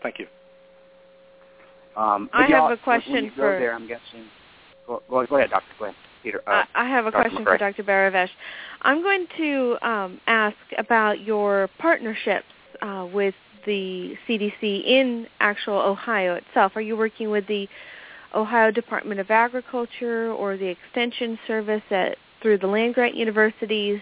[0.02, 0.26] Thank you.
[1.96, 3.72] Um, I have a question when you go for- there.
[3.72, 4.24] I'm guessing.
[4.88, 5.68] Go, go, go ahead, Doctor.
[5.78, 6.42] Go ahead, Peter.
[6.44, 7.22] Uh, I I have a Dr.
[7.22, 7.52] question McCrea.
[7.52, 7.84] for Dr.
[7.84, 8.30] Behravesh.
[8.82, 12.46] I'm going to um, ask about your partnerships
[12.80, 13.34] uh, with
[13.66, 16.72] the CDC in actual Ohio itself.
[16.74, 17.68] Are you working with the
[18.34, 24.00] Ohio Department of Agriculture or the Extension Service at through the land grant universities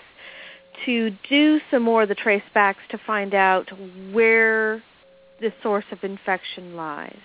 [0.86, 3.68] to do some more of the trace backs to find out
[4.12, 4.82] where
[5.40, 7.18] the source of infection lies?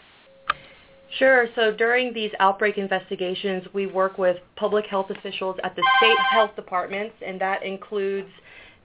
[1.18, 1.48] Sure.
[1.56, 6.56] So during these outbreak investigations, we work with public health officials at the state health
[6.56, 8.28] departments, and that includes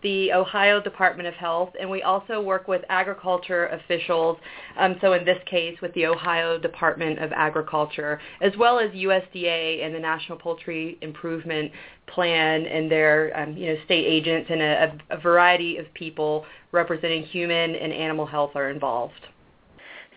[0.03, 4.39] the Ohio Department of Health, and we also work with agriculture officials,
[4.79, 9.85] um, so in this case with the Ohio Department of Agriculture, as well as USDA
[9.85, 11.71] and the National Poultry Improvement
[12.07, 17.23] Plan and their um, you know, state agents and a, a variety of people representing
[17.25, 19.27] human and animal health are involved.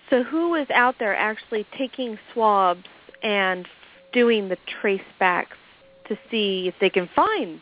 [0.09, 2.85] So who is out there actually taking swabs
[3.21, 3.67] and
[4.11, 5.57] doing the trace backs
[6.07, 7.61] to see if they can find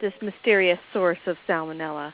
[0.00, 2.12] this mysterious source of salmonella?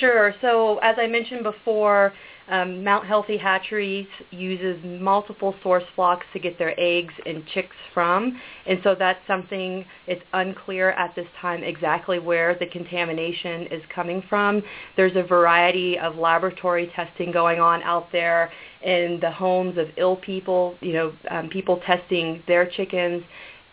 [0.00, 0.34] Sure.
[0.40, 2.12] So as I mentioned before,
[2.50, 8.40] um, Mount Healthy Hatcheries uses multiple source flocks to get their eggs and chicks from,
[8.66, 14.22] and so that's something it's unclear at this time exactly where the contamination is coming
[14.30, 14.62] from.
[14.96, 18.50] There's a variety of laboratory testing going on out there
[18.82, 23.22] in the homes of ill people, you know, um, people testing their chickens,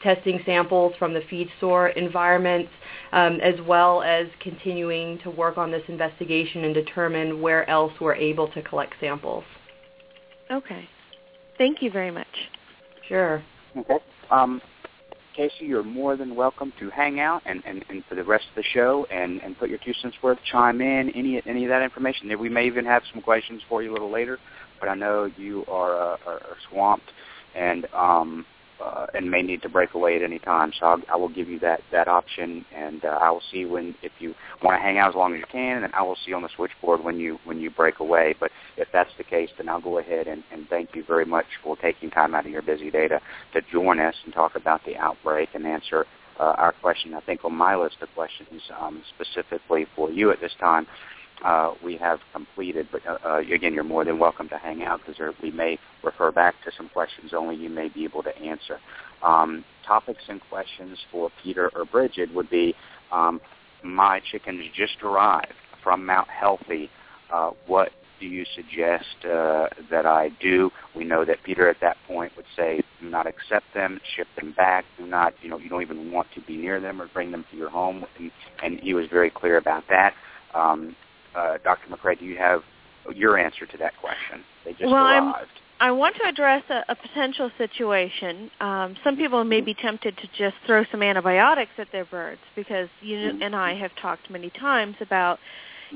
[0.05, 2.71] testing samples from the feed store environments,
[3.11, 8.15] um, as well as continuing to work on this investigation and determine where else we're
[8.15, 9.43] able to collect samples.
[10.51, 10.87] Okay.
[11.57, 12.27] Thank you very much.
[13.07, 13.43] Sure.
[13.75, 13.97] Okay.
[14.29, 14.61] Um,
[15.35, 18.55] Casey, you're more than welcome to hang out and, and, and for the rest of
[18.55, 21.81] the show and, and put your two cents worth, chime in, any any of that
[21.81, 22.31] information.
[22.39, 24.39] We may even have some questions for you a little later
[24.79, 27.11] but I know you are, uh, are, are swamped
[27.55, 28.45] and um,
[28.83, 30.71] uh, and may need to break away at any time.
[30.79, 33.95] So I'll, I will give you that that option, and uh, I will see when
[34.01, 36.33] if you want to hang out as long as you can, and I will see
[36.33, 38.35] on the switchboard when you when you break away.
[38.39, 41.45] But if that's the case, then I'll go ahead and, and thank you very much
[41.63, 43.19] for taking time out of your busy day to
[43.53, 46.05] to join us and talk about the outbreak and answer
[46.39, 47.13] uh, our question.
[47.13, 50.87] I think on my list of questions um, specifically for you at this time
[51.43, 52.87] uh, we have completed.
[52.91, 56.31] But uh, uh, again, you're more than welcome to hang out because we may refer
[56.31, 58.79] back to some questions only you may be able to answer.
[59.23, 62.75] Um, topics and questions for Peter or Brigid would be,
[63.11, 63.41] um,
[63.83, 66.89] my chickens just arrived from Mount Healthy.
[67.31, 70.71] Uh, what do you suggest uh, that I do?
[70.95, 74.53] We know that Peter at that point would say, do not accept them, ship them
[74.55, 77.31] back, do not, you know, you don't even want to be near them or bring
[77.31, 78.05] them to your home.
[78.17, 78.31] And,
[78.63, 80.13] and he was very clear about that.
[80.53, 80.95] Um,
[81.35, 81.87] uh, Dr.
[81.89, 82.61] McCrea, do you have
[83.13, 84.43] your answer to that question?
[84.63, 85.25] They just well, arrived.
[85.25, 88.49] I'm, I want to address a, a potential situation.
[88.61, 92.87] Um, some people may be tempted to just throw some antibiotics at their birds because
[93.01, 93.41] you Mm-hmm.
[93.41, 95.39] and I have talked many times about,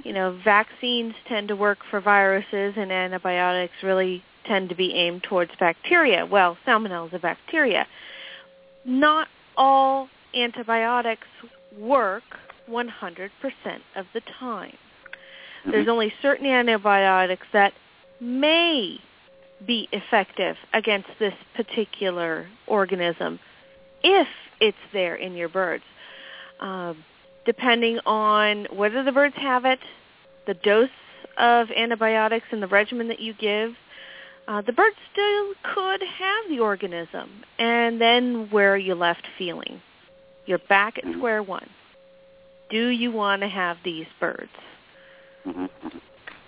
[0.04, 5.24] you know, vaccines tend to work for viruses and antibiotics really tend to be aimed
[5.24, 6.26] towards bacteria.
[6.26, 7.88] Well, salmonella is a bacteria.
[8.86, 11.28] Not all antibiotics
[11.78, 12.24] work
[12.70, 12.90] 100%
[13.96, 14.76] of the time.
[15.66, 17.74] There's only certain antibiotics that
[18.20, 18.99] may
[19.66, 23.39] be effective against this particular organism
[24.03, 24.28] if
[24.62, 25.84] it's there in your birds.
[26.60, 27.03] Um,
[27.45, 29.80] depending on whether the birds have it,
[30.47, 30.89] the dose
[31.38, 33.74] of antibiotics and the regimen that you give,
[34.47, 37.30] uh, the bird still could have the organism.
[37.57, 39.82] And then where are you left feeling?
[40.45, 41.70] You're back at square one.
[42.70, 44.51] Do you want to have these birds?
[45.48, 45.98] Mm-hmm.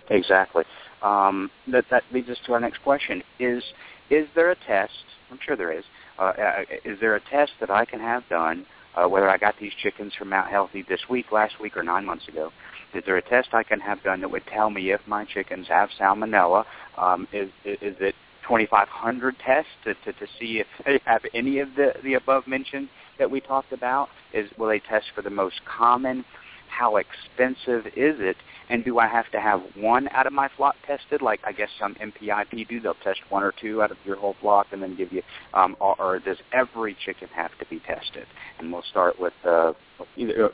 [0.10, 0.64] Exactly.
[1.02, 3.64] Um, that that leads us to our next question: Is
[4.10, 4.94] is there a test?
[5.32, 5.86] I'm sure there is.
[6.20, 8.66] Uh, uh, is there a test that I can have done,
[8.96, 12.06] uh, whether I got these chickens from Mount Healthy this week, last week, or nine
[12.06, 12.52] months ago?
[12.94, 15.68] Is there a test I can have done that would tell me if my chickens
[15.70, 16.66] have salmonella?
[16.98, 21.60] Um, is, is is it 2,500 tests to, to, to see if they have any
[21.60, 24.10] of the, the above mentioned that we talked about?
[24.34, 26.26] Is will they test for the most common?
[26.72, 28.38] How expensive is it?
[28.70, 31.70] And do I have to have one out of my flock tested, like I guess
[31.78, 32.80] some NPIP do?
[32.80, 35.22] They'll test one or two out of your whole flock and then give you,
[35.54, 38.26] um, or, or does every chicken have to be tested?
[38.58, 39.74] And we'll start with uh,
[40.16, 40.50] either uh,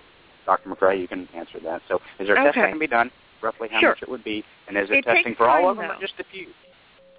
[0.48, 0.70] Dr.
[0.70, 1.00] McCrea.
[1.00, 1.82] You can answer that.
[1.88, 3.12] So, is there a test that can be done?
[3.42, 3.90] Roughly how Sure.
[3.90, 6.14] much it would be, and is it, It testing for all of them or just
[6.20, 6.48] a few?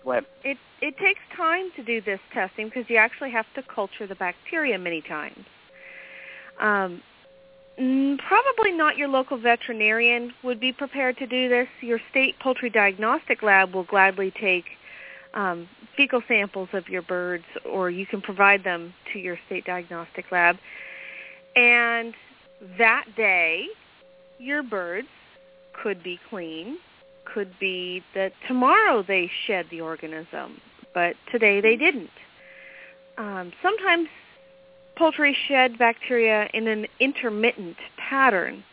[0.02, 0.24] Go ahead.
[0.42, 4.16] It it takes time to do this testing because you actually have to culture the
[4.16, 5.44] bacteria many times.
[6.60, 7.02] Um,
[7.78, 11.68] probably not your local veterinarian would be prepared to do this.
[11.80, 14.64] Your state poultry diagnostic lab will gladly take
[15.34, 20.24] um, fecal samples of your birds, or you can provide them to your state diagnostic
[20.32, 20.56] lab.
[21.54, 22.14] And
[22.78, 23.66] that day,
[24.38, 25.08] your birds
[25.72, 26.78] could be clean,
[27.24, 30.60] could be that tomorrow they shed the organism,
[30.94, 32.10] but today they didn't.
[33.18, 34.08] Um, sometimes
[34.98, 38.64] poultry shed bacteria in an intermittent pattern.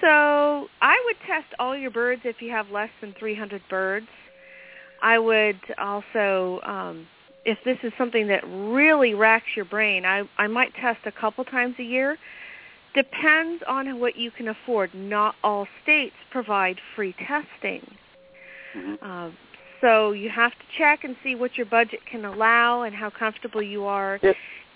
[0.00, 4.06] So I would test all your birds if you have less than 300 birds.
[5.02, 7.06] I would also, um,
[7.44, 11.44] if this is something that really racks your brain, I, I might test a couple
[11.44, 12.16] times a year.
[12.94, 14.94] Depends on what you can afford.
[14.94, 17.82] Not all states provide free testing.
[19.02, 19.30] Uh,
[19.80, 23.62] so you have to check and see what your budget can allow and how comfortable
[23.62, 24.20] you are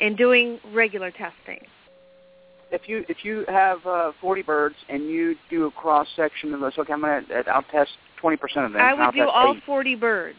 [0.00, 1.60] in doing regular testing.
[2.70, 6.60] If you if you have uh, 40 birds and you do a cross section of
[6.60, 7.22] those, okay, I'm gonna
[7.52, 7.90] I'll test
[8.22, 8.76] 20% of them.
[8.76, 9.62] I and I'll would do all eight.
[9.64, 10.38] 40 birds.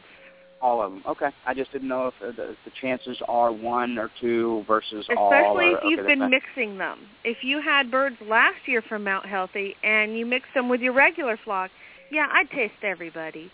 [0.59, 1.03] All of them.
[1.05, 1.29] Okay.
[1.45, 5.31] I just didn't know if uh, the, the chances are one or two versus all.
[5.31, 6.99] Especially if you've okay, been mixing them.
[7.23, 10.93] If you had birds last year from Mount Healthy and you mix them with your
[10.93, 11.69] regular flock,
[12.09, 13.51] yeah, I'd test everybody.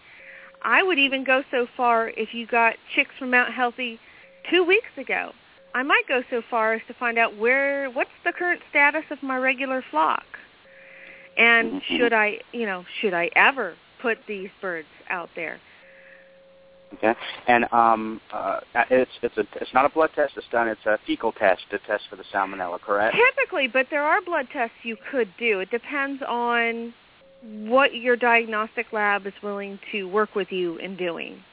[0.64, 4.00] I would even go so far if you got chicks from Mount Healthy
[4.50, 5.32] two weeks ago.
[5.74, 9.22] I might go so far as to find out where what's the current status of
[9.22, 10.26] my regular flock.
[11.38, 15.60] And should I, you know, should I ever put these birds out there?
[16.96, 17.14] Okay.
[17.48, 20.34] And um, uh, it's it's a it's not a blood test.
[20.38, 20.68] It's done.
[20.68, 22.82] It's a fecal test to test for the salmonella.
[22.82, 23.16] Correct.
[23.16, 25.60] Typically, but there are blood tests you could do.
[25.60, 26.94] It depends on
[27.42, 31.44] what your diagnostic lab is willing to work with you in doing.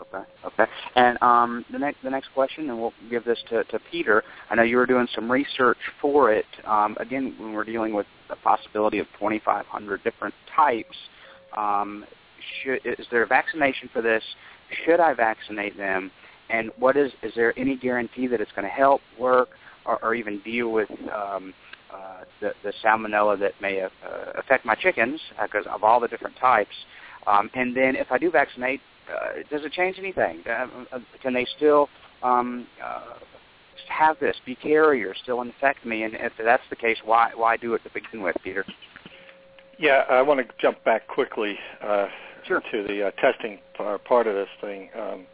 [0.00, 0.24] Okay.
[0.46, 0.64] Okay.
[0.94, 4.22] And um, the next the next question, and we'll give this to, to Peter.
[4.48, 6.46] I know you were doing some research for it.
[6.64, 10.96] Um, again, when we're dealing with the possibility of 2,500 different types,
[11.56, 12.04] um,
[12.62, 14.22] should is there a vaccination for this?
[14.86, 16.10] Should I vaccinate them?
[16.48, 19.50] And what is is there any guarantee that it's going to help work
[19.84, 21.52] or, or even deal with um,
[21.92, 23.88] uh, the, the salmonella that may uh,
[24.36, 26.74] affect my chickens because of all the different types?
[27.26, 28.80] Um, and then if I do vaccinate,
[29.10, 30.42] uh, does it change anything?
[30.46, 31.88] Uh, uh, can they still
[32.22, 33.14] um, uh,
[33.88, 36.04] have this, be carriers, still infect me?
[36.04, 38.64] And if that's the case, why why do it to begin with, Peter?
[39.78, 42.08] Yeah, I want to jump back quickly uh,
[42.46, 42.60] sure.
[42.70, 43.58] to the uh, testing
[44.04, 44.90] part of this thing.
[44.94, 45.26] Um,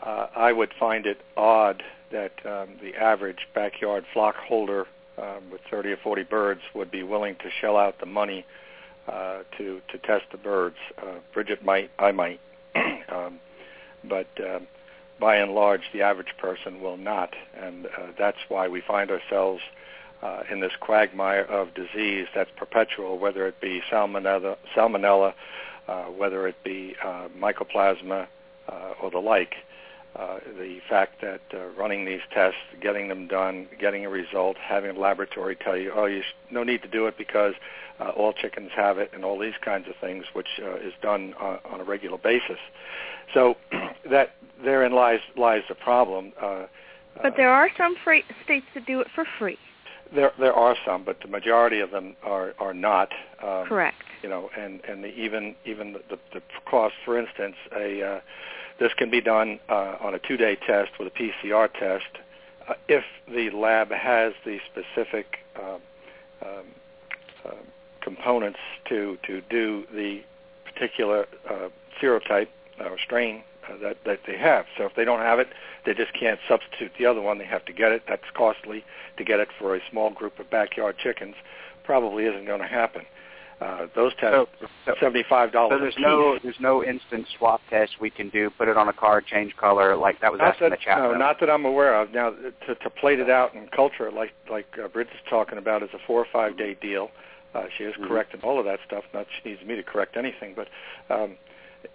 [0.00, 4.86] uh, I would find it odd that um, the average backyard flock holder
[5.18, 8.44] um, with 30 or 40 birds would be willing to shell out the money
[9.08, 10.76] uh, to to test the birds.
[10.96, 12.40] Uh, Brigid might, I might,
[13.08, 13.40] um,
[14.04, 14.66] but um,
[15.18, 19.60] by and large, the average person will not, and uh, that's why we find ourselves
[20.22, 25.34] uh, in this quagmire of disease that's perpetual, whether it be salmonella, salmonella
[25.88, 28.26] uh, whether it be uh, mycoplasma
[28.68, 29.54] uh, or the like.
[30.14, 34.94] Uh, the fact that uh, running these tests, getting them done, getting a result, having
[34.94, 37.54] a laboratory tell you, oh, you sh- no need to do it because
[37.98, 41.34] uh, all chickens have it, and all these kinds of things, which uh, is done
[41.40, 42.58] uh, on a regular basis.
[43.32, 43.56] So
[44.10, 46.32] that therein lies lies the problem.
[46.40, 46.64] Uh,
[47.22, 49.58] but there are some free states that do it for free.
[50.14, 53.12] There there are some, but the majority of them are are not.
[53.42, 54.02] Um, Correct.
[54.22, 58.20] You know, and and the, even even the, the, the cost, for instance, a uh,
[58.82, 62.18] this can be done uh, on a two-day test with a PCR test
[62.68, 65.80] uh, if the lab has the specific um,
[66.44, 66.64] um,
[67.44, 67.50] uh,
[68.00, 68.58] components
[68.88, 70.22] to to do the
[70.64, 71.68] particular uh,
[72.00, 72.48] serotype
[72.80, 74.66] or strain uh, that that they have.
[74.76, 75.48] So if they don't have it,
[75.86, 77.38] they just can't substitute the other one.
[77.38, 78.02] They have to get it.
[78.08, 78.84] That's costly
[79.16, 81.36] to get it for a small group of backyard chickens.
[81.84, 83.02] Probably isn't going to happen.
[83.62, 84.50] Uh, those tests,
[84.86, 85.76] so, seventy-five dollars.
[85.76, 88.50] So there's no there's no instant swap test we can do.
[88.50, 90.76] Put it on a card, change color, like that was not asked that, in the
[90.78, 90.98] chat.
[90.98, 92.10] No, not that I'm aware of.
[92.12, 95.84] Now to, to plate it out and culture it, like like uh, Brigid's talking about,
[95.84, 97.10] is a four or five day deal.
[97.54, 98.08] Uh, she is mm-hmm.
[98.08, 99.04] correct in all of that stuff.
[99.14, 100.66] Not she needs me to correct anything, but
[101.14, 101.36] um,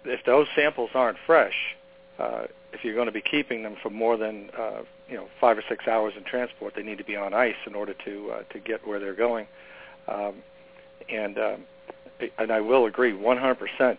[0.06, 1.76] if those samples aren't fresh,
[2.18, 5.58] uh, if you're going to be keeping them for more than uh, you know five
[5.58, 8.42] or six hours in transport, they need to be on ice in order to uh,
[8.54, 9.46] to get where they're going.
[10.06, 10.36] Um,
[11.08, 11.64] and um,
[12.38, 13.98] and I will agree 100%.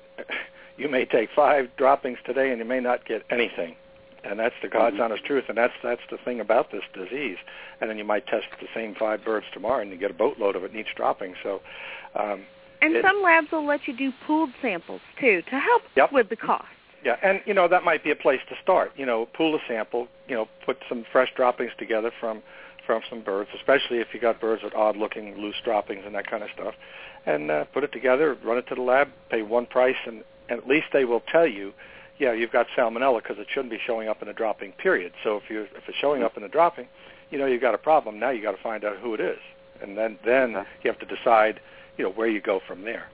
[0.78, 3.76] You may take five droppings today, and you may not get anything,
[4.24, 5.04] and that's the God's mm-hmm.
[5.04, 5.46] honest truth.
[5.50, 7.38] And that's that's the thing about this disease.
[7.82, 10.56] And then you might test the same five birds tomorrow, and you get a boatload
[10.56, 11.36] of it in each dropping.
[11.44, 11.62] So.
[12.16, 12.44] Um,
[12.82, 16.14] and it, some labs will let you do pooled samples too to help yep.
[16.14, 16.68] with the cost.
[17.04, 18.94] Yeah, and you know that might be a place to start.
[18.96, 20.08] You know, pool a sample.
[20.30, 22.42] You know, put some fresh droppings together from
[22.90, 26.42] from some birds, especially if you got birds with odd-looking loose droppings and that kind
[26.42, 26.74] of stuff,
[27.28, 30.58] and uh, put it together, run it to the lab, pay one price, and, and
[30.58, 31.72] at least they will tell you,
[32.18, 35.12] yeah, you've got salmonella because it shouldn't be showing up in a dropping period.
[35.24, 36.88] So if you if it's showing up in a dropping,
[37.30, 38.18] you know you've got a problem.
[38.18, 39.38] Now you got to find out who it is,
[39.84, 41.60] and then then you have to decide,
[41.96, 43.08] you know, where you go from there.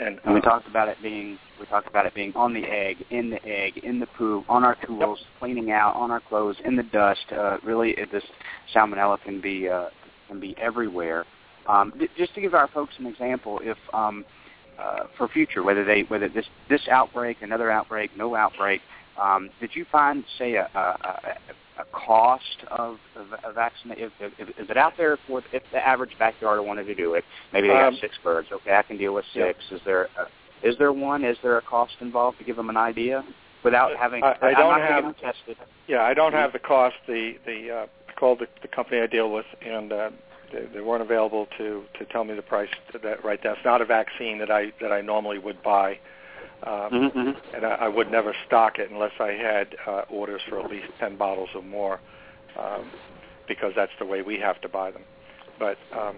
[0.00, 3.04] And, and we talked about it being we talked about it being on the egg,
[3.10, 6.74] in the egg, in the poop, on our tools, cleaning out, on our clothes, in
[6.74, 7.26] the dust.
[7.30, 8.24] Uh, really, this
[8.74, 9.90] salmonella can be uh,
[10.26, 11.26] can be everywhere.
[11.66, 14.24] Um, th- just to give our folks an example, if um,
[14.78, 18.80] uh, for future, whether they whether this this outbreak, another outbreak, no outbreak,
[19.20, 21.36] um, did you find say a, a,
[21.78, 22.98] a cost of,
[23.44, 23.92] a vaccine?
[23.96, 27.24] If, if, is it out there for if the average backyarder wanted to do it?
[27.52, 28.48] Maybe they um, have six birds.
[28.52, 29.58] Okay, I can deal with six.
[29.70, 29.76] Yeah.
[29.76, 31.24] Is there a, is there one?
[31.24, 33.24] Is there a cost involved to give them an idea
[33.64, 34.22] without having?
[34.22, 35.16] I, I don't have.
[35.18, 35.56] Tested.
[35.86, 36.96] Yeah, I don't have the cost.
[37.06, 37.86] The the uh,
[38.18, 40.10] called the, the company I deal with, and uh,
[40.52, 42.68] they, they weren't available to to tell me the price.
[43.02, 45.98] That right, that's not a vaccine that I that I normally would buy.
[46.62, 47.54] Um, mm-hmm.
[47.54, 50.88] and I, I would never stock it unless I had uh, orders for at least
[50.98, 52.00] 10 bottles or more,
[52.58, 52.90] um,
[53.48, 55.02] because that's the way we have to buy them.
[55.58, 56.16] But um,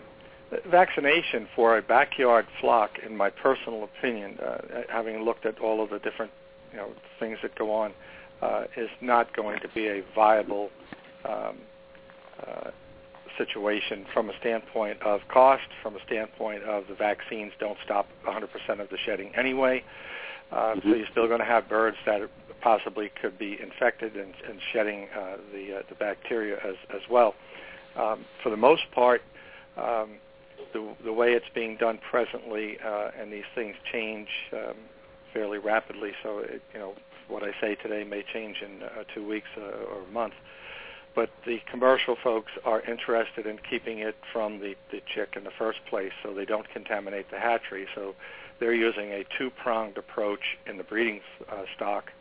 [0.67, 5.91] vaccination for a backyard flock, in my personal opinion, uh, having looked at all of
[5.91, 6.33] the different
[6.73, 6.91] you know
[7.21, 7.93] things that go on,
[8.41, 10.71] uh, is not going to be a viable
[11.25, 11.59] um,
[12.47, 12.71] uh,
[13.39, 18.45] situation from a standpoint of cost, from a standpoint of the vaccines don't stop 100%
[18.81, 19.83] of the shedding anyway.
[20.53, 20.91] Uh, mm-hmm.
[20.91, 22.21] So you're still going to have birds that
[22.61, 27.35] possibly could be infected and, and shedding uh, the uh, the bacteria as as well.
[27.97, 29.23] Um, for the most part,
[29.77, 30.19] um,
[30.73, 34.77] the the way it's being done presently, uh, and these things change um,
[35.33, 36.13] fairly rapidly.
[36.23, 36.95] So it, you know
[37.29, 40.35] what I say today may change in uh, two weeks uh, or a month.
[41.15, 45.51] but the commercial folks are interested in keeping it from the, the chick in the
[45.59, 47.87] first place so they don't contaminate the hatchery.
[47.95, 48.15] So
[48.63, 52.13] they're using a two-pronged approach in the breeding uh, stock,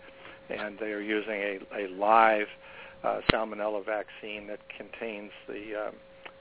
[0.50, 2.48] and they are using a, a live
[3.04, 5.96] uh, salmonella vaccine that contains the um,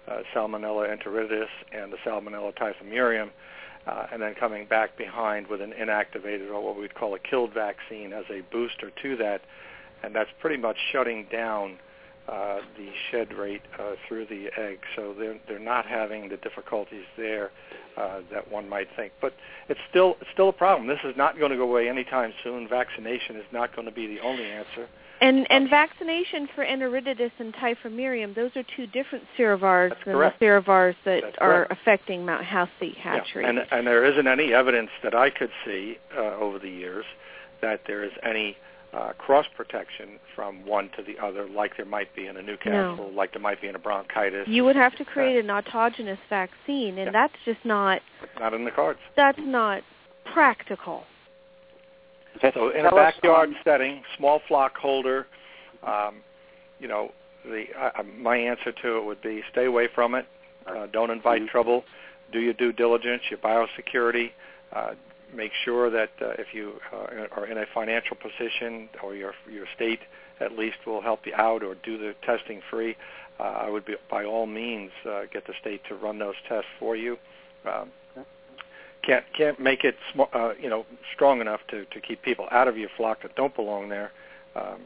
[0.09, 3.29] uh, Salmonella enteritidis and the Salmonella typhimurium,
[3.87, 7.53] uh, and then coming back behind with an inactivated or what we'd call a killed
[7.53, 9.43] vaccine as a booster to that,
[10.03, 11.79] and that's pretty much shutting down
[12.31, 14.79] uh, the shed rate uh, through the egg.
[14.97, 17.51] So they're they're not having the difficulties there
[17.97, 19.13] uh, that one might think.
[19.21, 19.35] But
[19.69, 20.87] it's still it's still a problem.
[20.87, 22.69] This is not going to go away anytime soon.
[22.69, 24.89] Vaccination is not going to be the only answer.
[25.21, 30.41] And and vaccination for enteritidis and typhimurium, those are two different serovars That's than correct.
[30.41, 31.73] the serovars that That's are correct.
[31.73, 33.43] affecting Mount Healthy hatchery.
[33.43, 33.51] Yeah.
[33.51, 37.05] And and there isn't any evidence that I could see uh, over the years
[37.61, 38.70] that there is any uh,
[39.19, 43.33] cross protection from one to the other, like there might be in a Newcastle, like
[43.33, 44.49] there might be in a bronchitis.
[44.49, 47.11] you would have to create an autogenous vaccine, and Yeah.
[47.13, 48.03] that's just not
[48.39, 49.01] not in the cards.
[49.17, 49.83] that's not
[50.25, 51.05] practical.
[52.55, 55.27] So in a backyard setting, small flock holder,
[55.83, 56.23] um,
[56.79, 57.13] you know,
[57.45, 60.27] the uh, my answer to it would be stay away from it.
[60.67, 61.85] Uh, don't invite trouble.
[62.33, 64.31] Do your due diligence, your biosecurity.
[64.73, 64.95] Uh,
[65.35, 69.67] make sure that uh, if you uh, are in a financial position or your your
[69.75, 70.01] state
[70.41, 72.97] at least will help you out or do the testing free,
[73.39, 76.69] uh, I would be by all means uh, get the state to run those tests
[76.79, 77.19] for you.
[77.67, 77.91] Um,
[79.03, 82.69] can't can't make it sm- uh, you know strong enough to to keep people out
[82.69, 84.13] of your flock that don't belong there,
[84.57, 84.81] um,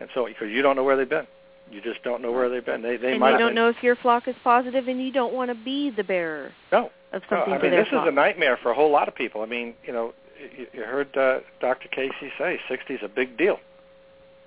[0.00, 1.26] and so because you don't know where they've been,
[1.70, 2.82] you just don't know where they've been.
[2.82, 5.12] They they and might you don't been, know if your flock is positive, and you
[5.12, 6.90] don't want to be the bearer no.
[7.16, 8.06] Of No, something I to mean their this flock.
[8.06, 9.42] is a nightmare for a whole lot of people.
[9.42, 10.14] I mean you know
[10.56, 11.88] you, you heard uh, Dr.
[11.88, 13.58] Casey say 60 is a big deal.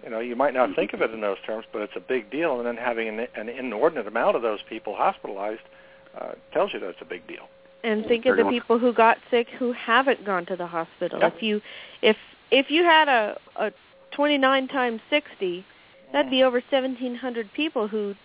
[0.04, 2.30] You know you might not think of it in those terms, but it's a big
[2.32, 2.58] deal.
[2.58, 5.62] And then having an, an inordinate amount of those people hospitalized
[6.20, 7.48] uh, tells you that it's a big deal.
[7.84, 11.20] and think of the people who got sick who haven't gone to the hospital.
[11.20, 11.28] Yeah.
[11.36, 11.62] If you
[12.02, 12.18] if
[12.52, 13.72] if you had a a
[14.12, 15.66] 29 times 60,
[16.12, 18.16] that'd be over 1700 people who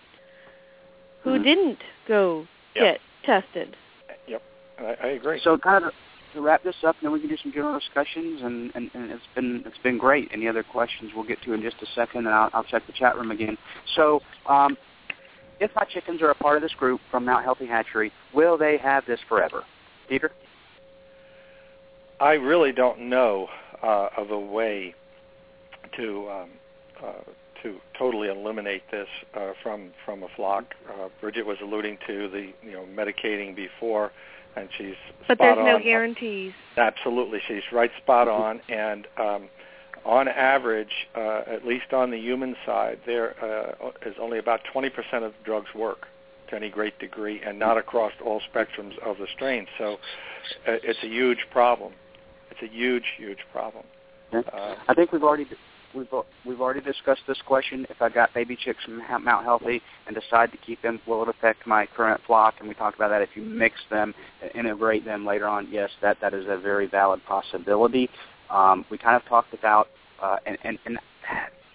[1.23, 2.81] who didn't go Yeah.
[2.93, 3.75] get tested.
[4.79, 5.39] I, I agree.
[5.43, 5.93] So kind of
[6.33, 9.23] to wrap this up, then we can do some general discussions, and, and, and it's
[9.33, 10.29] been it's been great.
[10.33, 12.93] Any other questions we'll get to in just a second, and I'll, I'll check the
[12.93, 13.57] chat room again.
[13.95, 14.77] So, um,
[15.59, 18.77] if my chickens are a part of this group from Mount Healthy Hatchery, will they
[18.77, 19.63] have this forever?
[20.09, 20.31] Peter?
[22.19, 23.47] I really don't know
[23.81, 24.93] uh, of a way
[25.97, 26.49] to um,
[27.03, 27.13] uh,
[27.63, 30.65] to totally eliminate this uh, from from a flock.
[30.89, 34.11] Uh, Brigid was alluding to the you know medicating before,
[34.55, 34.95] and she's
[35.27, 35.83] But spot there's no on.
[35.83, 36.53] guarantees.
[36.77, 38.61] Absolutely, she's right spot on.
[38.69, 39.49] And um,
[40.05, 44.89] on average, uh, at least on the human side, there uh, is only about 20%
[45.23, 46.07] of drugs work
[46.49, 49.67] to any great degree, and not across all spectrums of the strains.
[49.79, 49.93] So
[50.67, 51.93] uh, it's a huge problem.
[52.51, 53.83] It's a huge, huge problem.
[54.31, 55.45] Uh, I think we've already
[55.95, 56.07] we've
[56.45, 57.85] we've already discussed this question.
[57.89, 61.23] If I got baby chicks from Ha- Mount Healthy and decide to keep them, will
[61.23, 62.55] it affect my current flock?
[62.59, 63.21] And we talked about that.
[63.21, 66.87] If you mix them, and integrate them later on, yes, that that is a very
[66.87, 68.09] valid possibility.
[68.49, 69.87] Um, we kind of talked about
[70.21, 70.99] uh, and, and and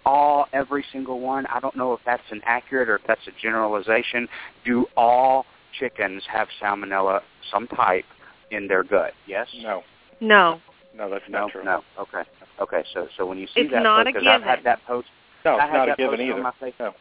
[0.05, 1.47] all every single one.
[1.47, 4.29] I don't know if that's an accurate or if that's a generalization.
[4.65, 5.47] Do all
[5.79, 8.05] chickens have salmonella some type
[8.51, 9.13] in their gut?
[9.27, 9.47] Yes.
[9.63, 9.83] no,
[10.21, 10.61] No.
[10.97, 11.65] No, that's No, not true.
[11.65, 11.83] no.
[11.99, 12.23] Okay.
[12.61, 12.85] Okay.
[12.93, 15.09] So so when you see It's that, not a because I've had that post.
[15.45, 16.35] No, it's not a given either.
[16.35, 16.95] On my face- No.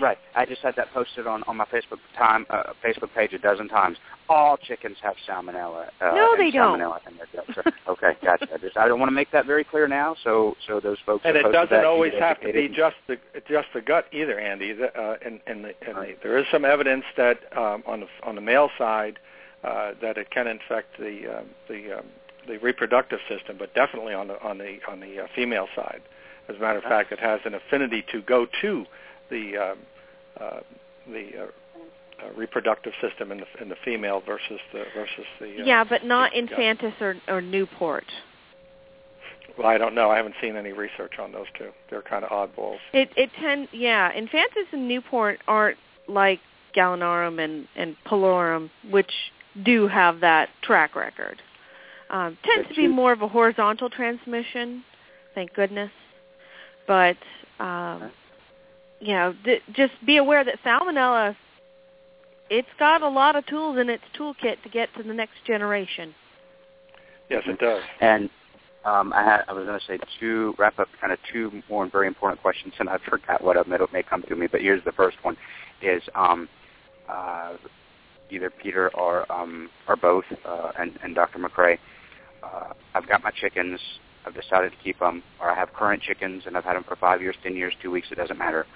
[0.00, 0.18] Right.
[0.36, 3.68] I just had that posted on on my Facebook time uh, Facebook page a dozen
[3.68, 3.96] times.
[4.28, 5.88] All chickens have salmonella.
[6.00, 6.78] Uh, No, and they don't.
[6.78, 7.46] Salmonella in their gut.
[7.54, 8.46] So- okay, gotcha.
[8.54, 10.14] I just I don't want to make that very clear now.
[10.22, 11.22] So so those folks.
[11.24, 13.16] And it doesn't that, always have to be just the
[13.48, 14.72] just the gut either, Andy.
[14.72, 18.06] The, uh, and and, the, and the, there is some evidence that um, on the
[18.22, 19.18] on the male side
[19.64, 22.06] uh, that it can infect the um, the um,
[22.48, 26.00] the reproductive system, but definitely on the on the on the uh, female side.
[26.48, 28.86] As a matter of fact, it has an affinity to go to
[29.30, 29.78] the um,
[30.40, 30.60] uh,
[31.06, 31.46] the uh,
[32.20, 35.60] uh, reproductive system in the in the female versus the versus the.
[35.60, 36.42] Uh, Yeah, but not the.
[36.42, 38.06] Infantis or, or Newport.
[39.56, 40.10] Well, I don't know.
[40.10, 41.70] I haven't seen any research on those two.
[41.90, 42.78] They're kind of oddballs.
[42.92, 46.40] It it tend yeah, Infantis and Newport aren't like
[46.74, 49.12] Gallinarum and and Pullorum, which
[49.64, 51.42] do have that track record.
[52.10, 54.82] Um, tends to be more of a horizontal transmission,
[55.34, 55.90] thank goodness.
[56.86, 57.16] But
[57.60, 58.10] um,
[59.00, 61.36] you know, th- just be aware that Salmonella,
[62.50, 66.14] it's got a lot of tools in its toolkit to get to the next generation.
[67.28, 67.82] Yes, it does.
[68.00, 68.30] And
[68.84, 71.86] um, I had I was going to say two wrap up kind of two more
[71.88, 74.46] very important questions, and I forgot what of it may come to me.
[74.46, 75.36] But here's the first one:
[75.82, 76.48] is um,
[77.08, 77.56] uh,
[78.30, 81.38] either Peter or um, or both, uh, and, and Dr.
[81.38, 81.78] McCrea.
[82.42, 83.80] Uh, I've got my chickens.
[84.26, 86.96] I've decided to keep them, or I have current chickens, and I've had them for
[86.96, 88.08] five years, ten years, two weeks.
[88.10, 88.66] It doesn't matter.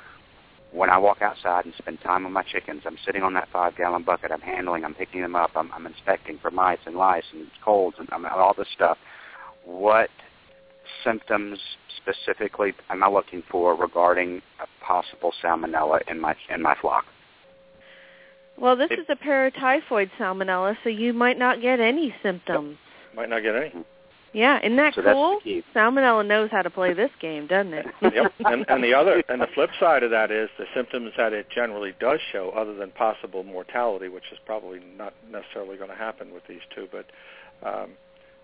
[0.73, 4.05] When I walk outside and spend time with my chickens, I'm sitting on that five-gallon
[4.05, 4.31] bucket.
[4.33, 4.85] I'm handling.
[4.85, 5.51] I'm picking them up.
[5.55, 8.97] I'm, I'm inspecting for mice and lice and colds and I'm, all this stuff.
[9.67, 10.09] What
[11.05, 11.59] symptoms
[11.99, 17.05] specifically am I looking for regarding a possible salmonella in my in my flock?
[18.59, 22.79] Well, this is a paratyphoid salmonella, so you might not get any symptoms.
[23.15, 23.85] Might not get any.
[24.33, 25.41] Yeah, isn't that So cool?
[25.75, 27.87] Salmonella knows how to play this game, doesn't it?
[28.15, 28.33] yep.
[28.47, 31.51] And, and the other and the flip side of that is the symptoms that it
[31.51, 36.33] generally does show, other than possible mortality, which is probably not necessarily going to happen
[36.33, 37.07] with these two, but
[37.63, 37.91] um,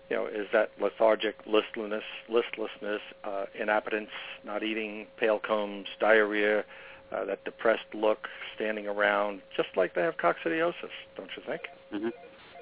[0.09, 4.09] you know, is that lethargic, listlessness, listlessness, uh, inappetence,
[4.43, 6.63] not eating, pale combs, diarrhea,
[7.11, 10.73] uh, that depressed look, standing around, just like they have coccidiosis,
[11.15, 11.61] don't you think?
[11.93, 12.09] Mm-hmm.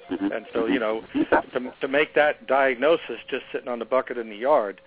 [0.09, 4.29] And so, you know, to, to make that diagnosis just sitting on the bucket in
[4.29, 4.81] the yard,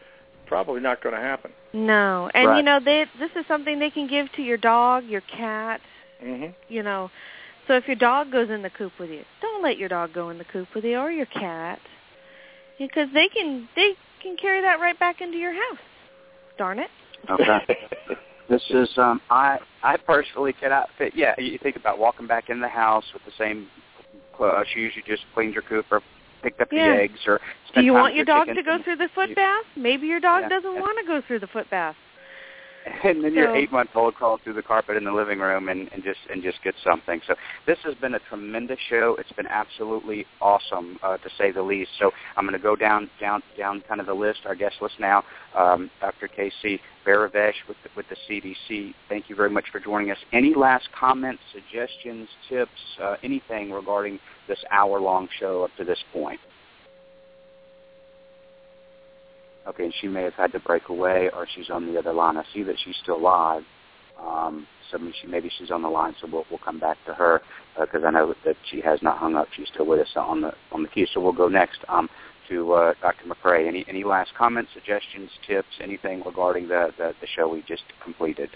[0.46, 1.52] probably not going to happen.
[1.72, 5.22] No, and you know, they, this is something they can give to your dog, your
[5.22, 5.80] cat.
[6.20, 7.10] hmm You know,
[7.66, 10.30] so if your dog goes in the coop with you, don't let your dog go
[10.30, 11.78] in the coop with you or your cat,
[12.78, 15.78] because they can they can carry that right back into your house.
[16.58, 16.90] Darn it.
[17.30, 17.78] Okay.
[18.48, 21.12] this is um I I personally cannot fit.
[21.14, 23.68] Yeah, you think about walking back in the house with the same
[24.40, 26.00] uh, shoes you just cleaned her coop or
[26.42, 26.94] picked up Yeah.
[26.94, 27.40] the eggs or.
[27.74, 29.64] Do you want your dog chickens to go through the foot bath?
[29.76, 30.48] Maybe your dog Yeah.
[30.48, 31.96] doesn't want to go through the foot bath.
[33.04, 35.90] and then your eight month old crawls through the carpet in the living room and,
[35.92, 37.20] and just and just gets something.
[37.26, 37.34] So
[37.66, 39.16] this has been a tremendous show.
[39.18, 41.90] It's been absolutely awesome uh, to say the least.
[41.98, 44.94] So I'm going to go down down down kind of the list, our guest list
[44.98, 45.24] now.
[45.56, 46.28] Um, Dr.
[46.28, 48.94] Casey Behravesh with the, with the CDC.
[49.08, 50.18] Thank you very much for joining us.
[50.32, 52.70] Any last comments, suggestions, tips,
[53.02, 54.18] uh, anything regarding
[54.48, 56.40] this hour long show up to this point?
[59.70, 62.36] Okay, and she may have had to break away, or she's on the other line.
[62.36, 63.62] I see that she's still live.
[64.20, 67.40] Um, so she maybe she's on the line, so we'll we'll come back to her
[67.80, 69.46] because I know that she has not hung up.
[69.56, 71.06] She's still with us on the on the queue.
[71.14, 72.08] So we'll go next um,
[72.48, 73.26] to uh, Dr.
[73.26, 73.68] McCrea.
[73.68, 78.50] Any any last comments, suggestions, tips, anything regarding the, the the show we just completed?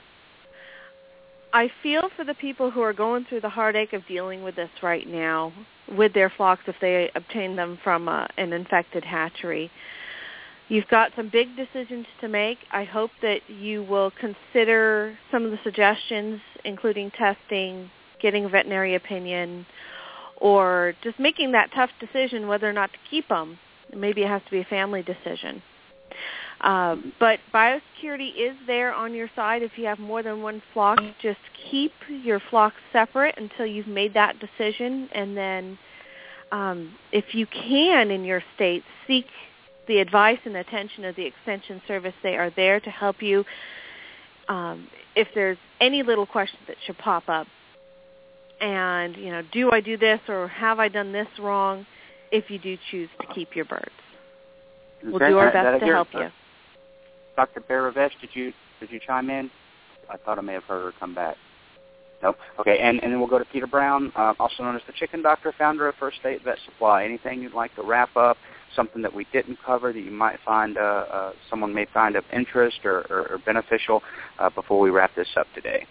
[1.52, 4.70] I feel for the people who are going through the heartache of dealing with this
[4.82, 5.52] right now
[5.96, 9.70] with their flocks if they obtain them from a, an infected hatchery.
[10.68, 12.58] You've got some big decisions to make.
[12.72, 17.90] I hope that you will consider some of the suggestions, including testing,
[18.20, 19.66] getting a veterinary opinion,
[20.38, 23.58] or just making that tough decision whether or not to keep them.
[23.94, 25.62] Maybe it has to be a family decision.
[26.60, 30.98] Uh, but biosecurity is there on your side if you have more than one flock.
[31.20, 31.40] Just
[31.70, 35.78] keep your flocks separate until you've made that decision, and then,
[36.52, 39.26] um, if you can in your state, seek
[39.86, 42.14] the advice and attention of the extension service.
[42.22, 43.44] They are there to help you.
[44.48, 47.46] Um, if there's any little question that should pop up,
[48.60, 51.86] and you know, do I do this or have I done this wrong?
[52.30, 53.90] If you do choose to keep your birds,
[55.02, 56.30] we'll do our best to hear- help uh, you.
[57.36, 57.60] Dr.
[57.60, 59.50] Behravesh, did you did you chime in?
[60.10, 61.36] I thought I may have heard her come back.
[62.22, 62.36] Nope.
[62.58, 65.22] Okay, and, and then we'll go to Peter Brown, uh, also known as the Chicken
[65.22, 67.04] Doctor, founder of First State Vet Supply.
[67.04, 68.38] Anything you'd like to wrap up?
[68.74, 72.24] Something that we didn't cover that you might find uh, uh, someone may find of
[72.32, 74.02] interest or, or, or beneficial
[74.38, 75.86] uh, before we wrap this up today?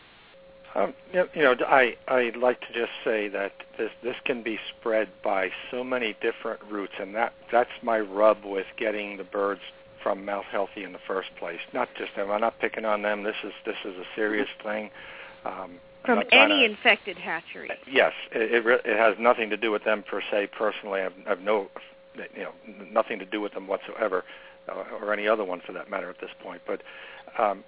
[0.76, 4.58] Um, you you know, I I'd like to just say that this this can be
[4.70, 9.62] spread by so many different routes, and that that's my rub with getting the birds
[10.02, 11.60] from Mount Healthy in the first place.
[11.74, 12.32] Not just them.
[12.32, 13.24] I'm not picking on them.
[13.24, 14.90] This is this is a serious thing.
[15.46, 17.70] Um, From any to- infected hatchery.
[17.90, 20.50] Yes, it it, re- it has nothing to do with them per se.
[20.58, 21.68] Personally, I've, I've no,
[22.36, 22.54] you know,
[22.92, 24.24] nothing to do with them whatsoever,
[24.70, 26.62] uh, or any other one for that matter at this point.
[26.66, 26.82] But
[27.38, 27.64] um,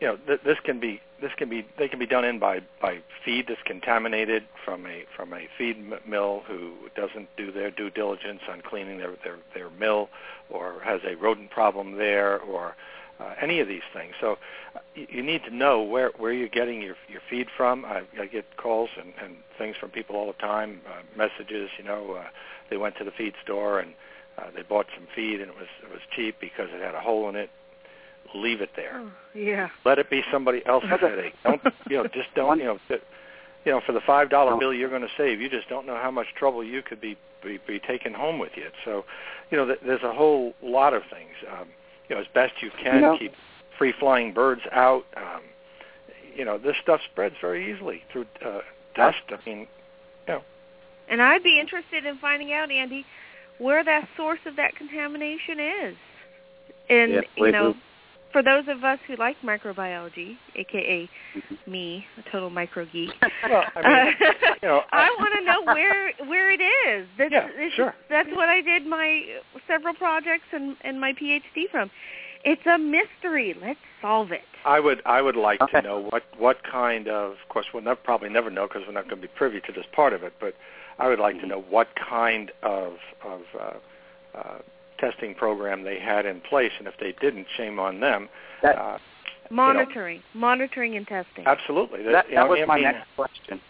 [0.00, 2.60] you know, th- this can be this can be they can be done in by
[2.80, 7.70] by feed that's contaminated from a from a feed m- mill who doesn't do their
[7.70, 10.08] due diligence on cleaning their their, their mill,
[10.50, 12.74] or has a rodent problem there, or
[13.20, 14.12] uh, any of these things.
[14.20, 14.38] So
[14.74, 17.84] uh, you, you need to know where where you're getting your your feed from.
[17.84, 21.70] I, I get calls and, and things from people all the time, uh, messages.
[21.78, 22.24] You know, uh,
[22.72, 23.92] they went to the feed store and
[24.38, 27.00] uh, they bought some feed and it was it was cheap because it had a
[27.00, 27.50] hole in it.
[28.34, 29.02] Leave it there.
[29.34, 29.68] Yeah.
[29.84, 31.34] Let it be somebody else's headache.
[31.44, 31.60] Don't
[31.90, 32.04] you know?
[32.04, 32.78] Just don't you know?
[32.88, 33.02] th-
[33.66, 35.96] you know, for the five dollar bill you're going to save, you just don't know
[35.96, 38.68] how much trouble you could be be, be taking home with you.
[38.86, 39.04] So,
[39.50, 41.32] you know, th- there's a whole lot of things.
[41.52, 41.68] Um,
[42.08, 43.34] you know, as best you can, You know- keep
[43.76, 45.04] free flying birds out.
[45.16, 45.42] Um,
[46.34, 48.60] you know, this stuff spreads very easily through uh,
[48.94, 49.18] dust.
[49.30, 49.58] I mean,
[50.26, 50.42] you know,
[51.08, 53.04] And I'd be interested in finding out, Andy,
[53.58, 55.96] where that source of that contamination is.
[56.88, 57.78] And Yes, you know, do.
[58.32, 61.70] for those of us who like microbiology, aka mm-hmm.
[61.70, 63.10] me, a total micro geek,
[63.48, 64.14] well, I mean,
[64.62, 67.06] you know, I want to know where where it is.
[67.18, 67.94] That's, Yeah, it's- sure.
[68.08, 69.22] That's what I did my
[69.68, 71.90] several projects and and my PhD from.
[72.44, 73.54] It's a mystery.
[73.62, 74.42] Let's solve it.
[74.64, 75.80] I would I would like Okay.
[75.80, 77.32] to know what what kind of.
[77.32, 79.72] Of course, we'll nev- probably never know because we're not going to be privy to
[79.72, 80.32] this part of it.
[80.40, 80.54] But
[81.02, 82.92] I would like to know what kind of
[83.24, 84.58] of uh, uh,
[84.98, 88.28] testing program they had in place, and if they didn't, shame on them.
[88.62, 88.98] That- uh,
[89.50, 91.44] Monitoring, monitoring and testing.
[91.46, 92.02] absolutely.
[92.04, 93.60] That, you that know, was I my next question.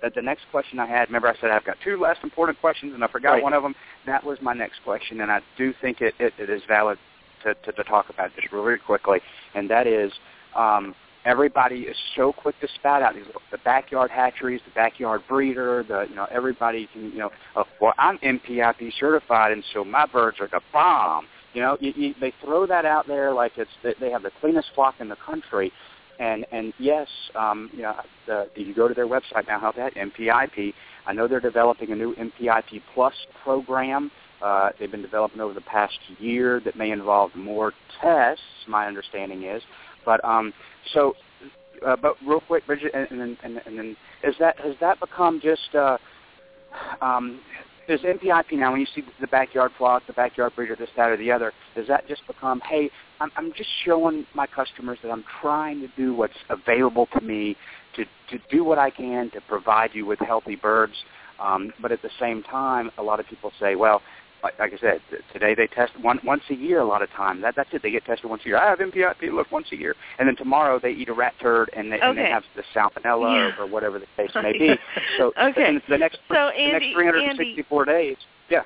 [0.00, 1.08] That the next question I had.
[1.08, 3.42] Remember, I said I've got two less important questions, and I forgot Right.
[3.42, 3.74] one of them.
[4.06, 6.98] That was my next question, and I do think it, it, it is valid
[7.42, 9.18] to, to, to talk about just really quickly,
[9.56, 10.12] and that is
[10.54, 10.94] um,
[11.28, 16.06] everybody is so quick to spout out these the backyard hatcheries, the backyard breeder, the
[16.08, 20.38] you know everybody can you know uh, well I'm NPIP certified, and so my birds
[20.40, 21.26] are the bomb.
[21.54, 23.70] You know, you, you, they throw that out there like it's
[24.00, 25.70] they have the cleanest flock in the country,
[26.18, 27.94] and and yes, um, you know,
[28.26, 29.60] the, you go to their website now.
[29.60, 30.72] How that NPIP?
[31.06, 33.14] I know they're developing a new NPIP Plus
[33.44, 34.10] program.
[34.42, 38.42] Uh, they've been developing over the past year that may involve more tests.
[38.68, 39.62] My understanding is,
[40.08, 40.54] but um,
[40.94, 41.12] so,
[41.86, 45.38] uh, but real quick, Brigid, and, and, and, and then is that has that become
[45.38, 45.98] just uh,
[47.02, 47.40] um,
[47.88, 51.18] is NPIP now when you see the backyard flock, the backyard breeder, this, that, or
[51.18, 52.90] the other, does that just become, hey,
[53.20, 57.56] I'm, I'm just showing my customers that I'm trying to do what's available to me
[57.96, 60.94] to, to do what I can to provide you with healthy birds.
[61.38, 64.02] Um, but at the same time, a lot of people say, well,
[64.42, 65.00] like, like I said,
[65.32, 67.40] today they test one, once a year a lot of time.
[67.40, 67.82] That, that's it.
[67.82, 68.58] They get tested once a year.
[68.58, 69.94] I have NPIP, look, once a year.
[70.18, 73.32] And then tomorrow they eat a rat turd and they, and they have the salmonella
[73.34, 73.58] Yeah.
[73.58, 74.76] or, or whatever the case may be.
[75.16, 75.78] So Okay.
[75.88, 78.16] the next, So, the Andy- next 364 days,
[78.48, 78.62] yeah.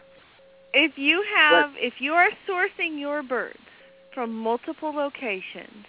[0.75, 3.59] If you have, if you are sourcing your birds
[4.15, 5.87] from multiple locations,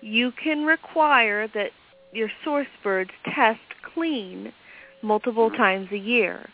[0.00, 1.70] you can require that
[2.12, 3.60] your source birds test
[3.94, 4.52] clean
[5.02, 5.56] multiple mm-hmm.
[5.56, 6.48] times a year.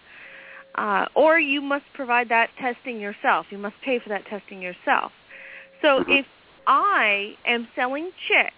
[0.75, 3.47] Uh, or you must provide that testing yourself.
[3.51, 5.13] You must pay for that testing yourself.
[5.83, 6.27] So if
[6.67, 8.55] I am selling chicks,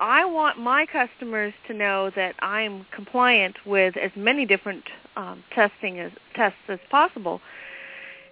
[0.00, 4.84] I want my customers to know that I'm compliant with as many different
[5.16, 7.40] um, testing as tests as possible.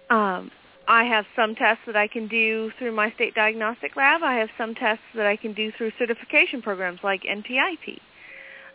[0.09, 0.51] Um,
[0.87, 4.21] I have some tests that I can do through my state diagnostic lab.
[4.23, 7.99] I have some tests that I can do through certification programs like NPIP.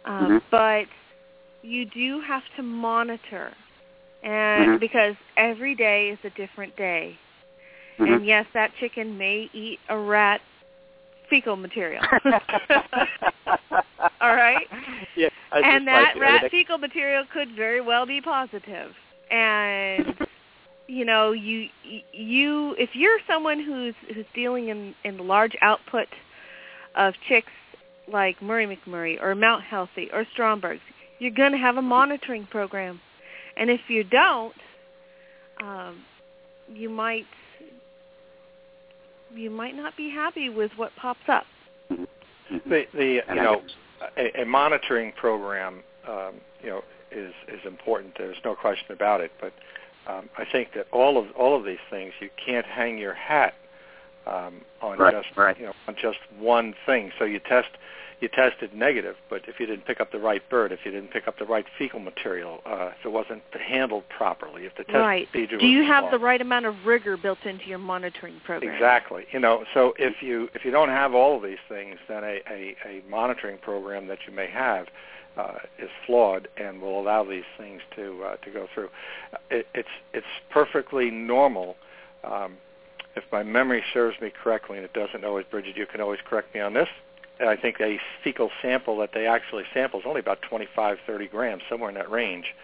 [0.05, 0.43] Um, Mhm.
[0.51, 0.87] But
[1.63, 3.53] you do have to monitor,
[4.23, 4.81] and Mhm.
[4.81, 7.17] because every day is a different day.
[7.99, 8.17] Mhm.
[8.17, 10.41] And yes, that chicken may eat a rat
[11.29, 12.03] fecal material.
[14.21, 14.67] All right?
[15.15, 18.95] Yeah, I and that like, rat fecal material could very well be positive.
[19.31, 20.27] And
[20.87, 21.69] you know, you
[22.13, 26.09] you if you're someone who's who's dealing in in large output
[26.95, 27.53] of chicks
[28.11, 30.81] like Murray McMurray or Mount Healthy or Stromberg's,
[31.19, 33.01] you're going to have a monitoring program.
[33.59, 34.55] And if you don't,
[35.63, 36.05] um,
[36.73, 37.27] you might
[39.35, 41.45] you might not be happy with what pops up.
[41.91, 43.63] the the you know
[44.17, 48.15] a, a monitoring program um, you know is is important.
[48.17, 49.33] There's no question about it.
[49.41, 49.53] But
[50.07, 53.55] um, I think that all of all of these things you can't hang your hat
[54.27, 55.59] um, on Right, just right.
[55.59, 57.11] you know on just one thing.
[57.19, 57.69] So you test
[58.21, 61.11] you tested negative, but if you didn't pick up the right bird, if you didn't
[61.13, 64.97] pick up the right fecal material, uh, if it wasn't handled properly, if the test
[64.97, 65.31] right.
[65.31, 68.73] procedure Do you have the right amount of rigor built into your monitoring program?
[68.73, 69.25] Exactly.
[69.33, 72.41] You know, so if you if you don't have all of these things, then a,
[72.51, 74.87] a, a monitoring program that you may have
[75.37, 78.89] uh, is flawed and will allow these things to uh, to go through.
[79.51, 81.77] It, it's it's perfectly normal.
[82.25, 82.57] Um,
[83.15, 86.55] if my memory serves me correctly, and it doesn't always, Brigid, you can always correct
[86.55, 86.89] me on this.
[87.41, 91.63] I think a fecal sample that they actually sample is only about 25, 30 grams,
[91.69, 92.55] somewhere in that range.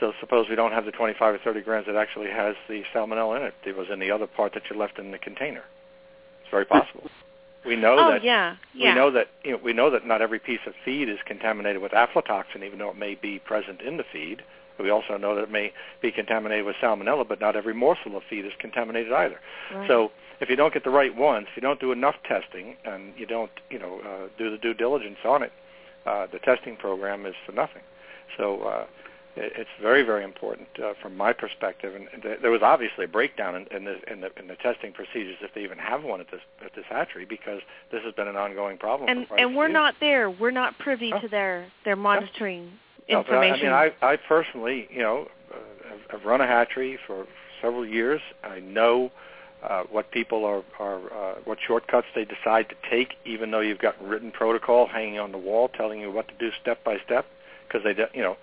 [0.00, 3.38] So suppose we don't have the 25 or 30 grams that actually has the salmonella
[3.38, 3.54] in it.
[3.64, 5.64] It was in the other part that you left in the container.
[6.42, 7.10] It's very possible.
[7.64, 8.92] We know oh that yeah, yeah.
[8.92, 11.82] we know that you know, we know that not every piece of feed is contaminated
[11.82, 14.42] with aflatoxin, even though it may be present in the feed.
[14.78, 18.22] We also know that it may be contaminated with salmonella, but not every morsel of
[18.28, 19.40] feed is contaminated either.
[19.74, 19.88] Right.
[19.88, 23.12] So if you don't get the right ones, if you don't do enough testing, and
[23.16, 25.52] you don't, you know, uh, do the due diligence on it,
[26.04, 27.82] uh, the testing program is for nothing.
[28.36, 28.86] So uh,
[29.36, 31.94] it, it's very, very important uh, from my perspective.
[31.94, 34.56] And, and th- there was obviously a breakdown in, in, the, in, the, in the
[34.56, 37.60] testing procedures, if they even have one at this at this hatchery, because
[37.90, 39.08] this has been an ongoing problem.
[39.08, 39.72] And and we're years.
[39.72, 40.30] not there.
[40.30, 42.72] We're not privy to their their monitoring
[43.08, 43.68] No, but I- information.
[43.72, 45.56] I mean, I, I personally, you know, uh,
[45.88, 47.26] have, have run a hatchery for
[47.62, 48.20] several years.
[48.44, 49.10] I know
[49.62, 53.78] uh, what people are, are uh, what shortcuts they decide to take, even though you've
[53.78, 57.26] got written protocol hanging on the wall telling you what to do step by step.
[57.66, 58.36] Because they, you know,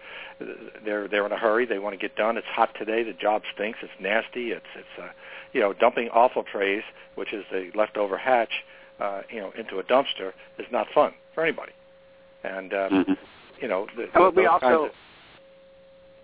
[0.83, 1.65] they're they're in a hurry.
[1.65, 2.35] They want to get done.
[2.37, 3.03] It's hot today.
[3.03, 3.79] The job stinks.
[3.81, 4.51] It's nasty.
[4.51, 5.09] It's it's uh,
[5.53, 6.83] you know, dumping offal trays,
[7.15, 8.51] which is the leftover hatch,
[8.99, 11.71] uh, you know, into a dumpster is not fun for anybody.
[12.43, 13.17] And um, Mhm.
[13.61, 14.85] you know, the, Oh, we also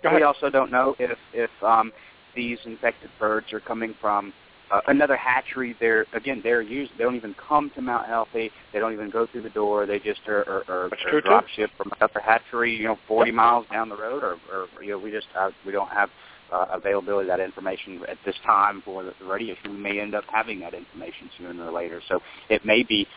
[0.04, 1.94] of- we also don't know if if um,
[2.36, 4.34] these infected birds are coming from
[4.72, 5.76] uh, another hatchery.
[5.80, 6.92] They're again they're used.
[6.98, 8.52] They don't even come to Mount Healthy.
[8.74, 9.86] They don't even go through the door.
[9.86, 12.76] They just are, are, are, That's are drop shipped from another hatchery.
[12.76, 15.72] You know, 40 miles down the road, or, or you know we just uh, we
[15.72, 16.10] don't have
[16.52, 19.56] uh, availability of that information at this time for the radio.
[19.66, 22.02] We may end up having that information sooner or later.
[22.08, 22.20] So
[22.50, 23.08] it may be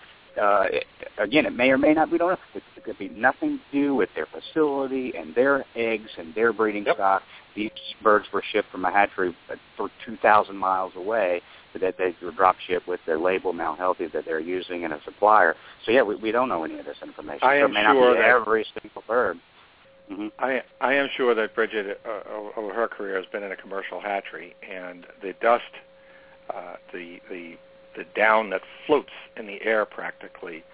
[0.41, 0.85] uh, it,
[1.19, 2.11] again, it may or may not.
[2.11, 2.37] We don't know.
[2.55, 6.53] It, it could be nothing to do with their facility and their eggs and their
[6.53, 7.23] breeding stock.
[7.55, 7.71] These
[8.03, 11.43] birds were shipped from a hatchery uh, for 2,000 miles away,
[11.73, 14.93] but that they were drop shipped with their label Mount Healthy that they're using in
[14.93, 15.55] a supplier.
[15.85, 17.41] So yeah, we, we don't know any of this information.
[17.43, 19.39] I so am it may not sure be that- every single bird.
[20.09, 22.21] hmm I I am sure that Brigid, uh,
[22.57, 25.63] over her career, has been in a commercial hatchery, and the dust,
[26.51, 27.57] uh, the the
[27.97, 30.65] the down that floats in the air practically,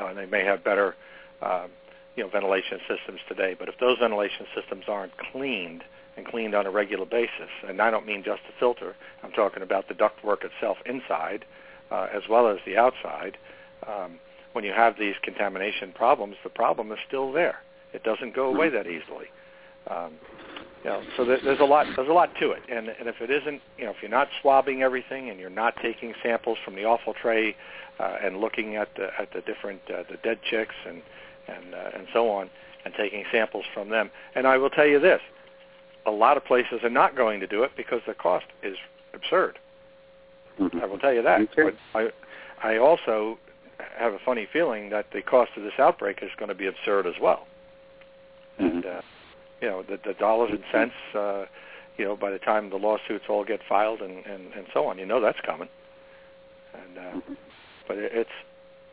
[0.00, 0.94] uh, and they may have better,
[1.42, 1.70] um,
[2.16, 3.56] you know, ventilation systems today.
[3.58, 5.84] But if those ventilation systems aren't cleaned
[6.16, 9.62] and cleaned on a regular basis, and I don't mean just the filter, I'm talking
[9.62, 11.44] about the ductwork itself inside,
[11.90, 13.36] uh, as well as the outside.
[13.86, 14.18] Um,
[14.52, 17.58] when you have these contamination problems, the problem is still there.
[17.92, 19.26] It doesn't go away that easily.
[19.88, 20.14] Um,
[20.84, 23.30] you know, so there's a lot there's a lot to it, and and if it
[23.30, 26.84] isn't, you know, if you're not swabbing everything and you're not taking samples from the
[26.84, 27.56] offal tray
[27.98, 31.00] uh, and looking at the at the different uh, the dead chicks and
[31.48, 32.50] and uh, and so on,
[32.84, 35.22] and taking samples from them, and I will tell you this,
[36.04, 38.76] a lot of places are not going to do it because the cost is
[39.14, 39.58] absurd.
[40.82, 41.40] I will tell you that.
[41.56, 42.12] But
[42.62, 43.38] I I also
[43.96, 47.06] have a funny feeling that the cost of this outbreak is going to be absurd
[47.06, 47.46] as well.
[48.58, 49.00] And uh,
[49.64, 51.46] you know, the, the dollars and cents, uh,
[51.96, 54.98] you know, by the time the lawsuits all get filed and, and, and so on,
[54.98, 55.70] you know that's coming.
[56.74, 57.20] And uh,
[57.88, 58.30] but it, it's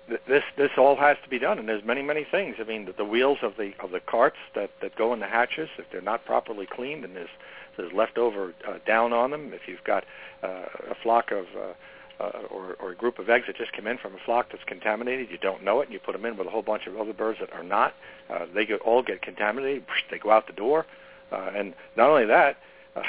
[0.07, 2.55] th- this this all has to be done, and there's many many things.
[2.57, 5.27] I mean, the, the wheels of the of the carts that that go in the
[5.27, 7.35] hatches, if they're not properly cleaned, and there's
[7.75, 9.51] there's leftover uh, down on them.
[9.53, 10.05] If you've got
[10.41, 11.73] uh, a flock of uh,
[12.21, 14.63] uh, or, or a group of eggs that just came in from a flock that's
[14.65, 16.97] contaminated, you don't know it, and you put them in with a whole bunch of
[16.97, 17.93] other birds that are not.
[18.29, 19.83] Uh, they get, all get contaminated.
[20.11, 20.85] They go out the door,
[21.31, 22.57] uh, and not only that,
[22.95, 23.01] uh,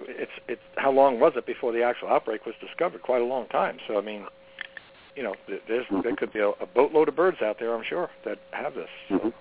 [0.00, 3.02] it's it's how long was it before the actual outbreak was discovered?
[3.02, 3.78] Quite a long time.
[3.86, 4.26] So I mean,
[5.14, 5.34] you know,
[5.68, 8.74] there's there could be a, a boatload of birds out there, I'm sure, that have
[8.74, 8.88] this.
[9.08, 9.32] So, know.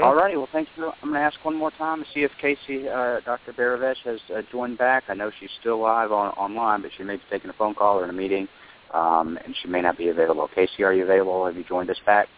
[0.00, 0.36] All righty.
[0.36, 0.86] Well, thank you.
[0.86, 3.52] I'm going to ask one more time to see if Casey, uh, Dr.
[3.52, 5.04] Behravesh, has uh, joined back.
[5.08, 7.98] I know she's still live on online, but she may be taking a phone call
[7.98, 8.48] or in a meeting,
[8.94, 10.48] um, and she may not be available.
[10.54, 11.44] Casey, are you available?
[11.44, 12.28] Have you joined us back?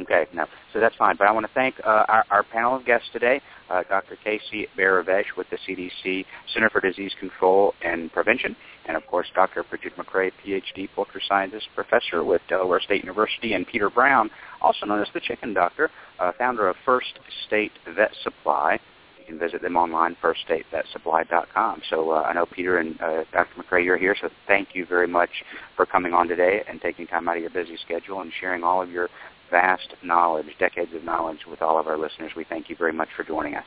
[0.00, 0.46] Okay, no.
[0.72, 1.16] So that's fine.
[1.16, 4.16] But I want to thank uh, our, our panel of guests today, uh, Dr.
[4.22, 6.24] Casey Behravesh with the CDC
[6.54, 8.56] Center for Disease Control and Prevention,
[8.88, 9.62] and of course Dr.
[9.62, 15.00] Brigid McCrea, PhD poultry scientist, professor with Delaware State University, and Peter Brown, also known
[15.00, 18.80] as the Chicken Doctor, uh, founder of First State Vet Supply.
[19.20, 21.82] You can visit them online, firststatevetsupply.com.
[21.90, 23.62] So uh, I know Peter and uh, Dr.
[23.62, 25.30] McCrea, you're here, so thank you very much
[25.76, 28.80] for coming on today and taking time out of your busy schedule and sharing all
[28.80, 29.10] of your
[29.50, 32.32] vast knowledge, decades of knowledge with all of our listeners.
[32.36, 33.66] We thank you very much for joining us.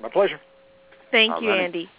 [0.00, 0.40] My pleasure.
[1.10, 1.64] Thank All you, righty.
[1.64, 1.90] Andy.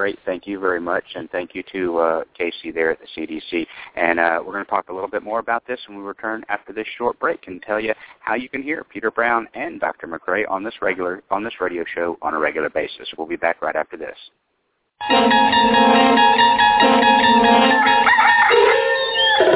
[0.00, 0.18] Great.
[0.24, 1.04] Thank you very much.
[1.14, 3.66] And thank you to uh, Casey there at the CDC.
[3.96, 6.42] And uh, we're going to talk a little bit more about this when we return
[6.48, 10.06] after this short break and tell you how you can hear Peter Brown and Dr.
[10.06, 13.12] McCrea on this regular on this radio show on a regular basis.
[13.18, 14.16] We'll be back right after this.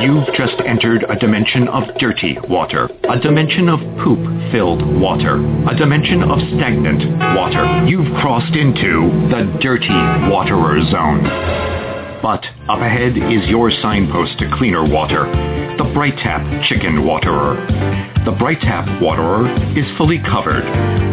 [0.00, 5.36] You've just entered a dimension of dirty water, a dimension of poop-filled water,
[5.68, 7.86] a dimension of stagnant water.
[7.86, 9.94] You've crossed into the dirty
[10.30, 11.73] waterer zone.
[12.24, 12.40] But
[12.72, 15.28] up ahead is your signpost to cleaner water,
[15.76, 17.60] the Bright Tap Chicken Waterer.
[18.24, 19.44] The Bright Tap Waterer
[19.76, 20.64] is fully covered.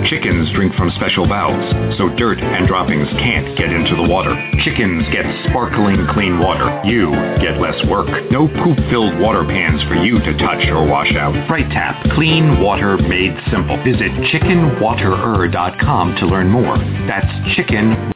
[0.07, 1.67] Chickens drink from special valves,
[1.97, 4.31] so dirt and droppings can't get into the water.
[4.63, 6.79] Chickens get sparkling clean water.
[6.87, 7.11] You
[7.43, 8.07] get less work.
[8.31, 11.35] No poop-filled water pans for you to touch or wash out.
[11.49, 13.75] Bright Tap, clean water made simple.
[13.83, 16.77] Visit chickenwaterer.com to learn more.
[17.03, 17.27] That's
[17.57, 18.15] chicken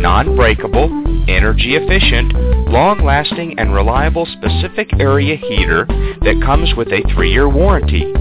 [0.00, 2.32] non-breakable, energy efficient,
[2.68, 5.86] long-lasting, and reliable specific area heater
[6.22, 8.12] that comes with a three-year warranty.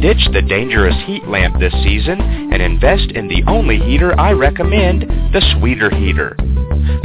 [0.00, 5.02] Ditch the dangerous heat lamp this season and invest in the only heater I recommend,
[5.32, 6.36] the Sweeter Heater.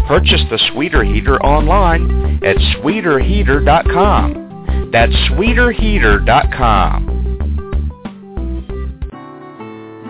[0.07, 4.89] Purchase the Sweeter Heater online at sweeterheater.com.
[4.91, 7.48] That's sweeterheater.com.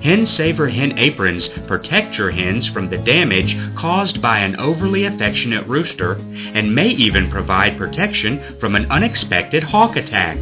[0.04, 5.66] Hen Saver Hen Aprons protect your hens from the damage caused by an overly affectionate
[5.68, 10.38] rooster and may even provide protection from an unexpected hawk attack.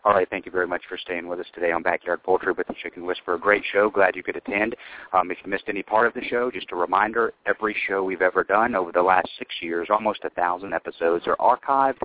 [0.05, 2.67] All right, thank you very much for staying with us today on Backyard Poultry with
[2.67, 3.39] the Chicken Whisperer.
[3.39, 3.89] Great show.
[3.89, 4.75] Glad you could attend.
[5.13, 8.21] Um, if you missed any part of the show, just a reminder, every show we've
[8.21, 12.01] ever done over the last six years, almost a thousand episodes, are archived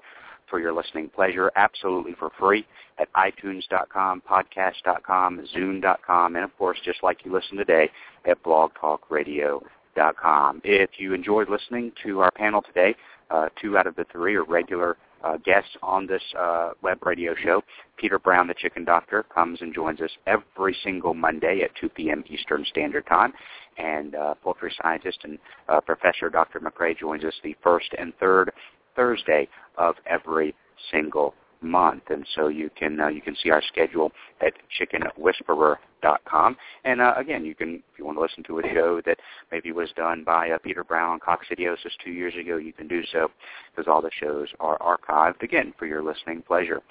[0.48, 2.68] for your listening pleasure, absolutely for free
[3.00, 7.90] at itunes.com, podcast.com, zoom.com, and of course, just like you listen today,
[8.26, 10.62] at blogtalkradio.com.
[10.64, 12.96] If you enjoyed listening to our panel today,
[13.32, 14.98] uh, two out of the three are regular
[15.28, 17.62] uh, guests on this uh, web radio show.
[17.98, 22.24] Peter Brown, the chicken doctor, comes and joins us every single Monday at 2 p.m.
[22.30, 23.34] Eastern Standard Time.
[23.78, 25.38] And uh, poultry scientist and
[25.70, 26.60] uh, Professor Dr.
[26.60, 28.52] McCrea joins us the first and third
[28.96, 29.48] Thursday
[29.78, 30.56] of every
[30.92, 34.12] single month, and so you can uh, you can see our schedule
[34.42, 36.58] at chickenwhisperer.com.
[36.86, 39.18] And uh, again, you can if you want to listen to a show that
[39.52, 43.30] maybe was done by uh, Peter Brown, coccidiosis two years ago, you can do so
[43.76, 46.82] because all the shows are archived again for your listening pleasure.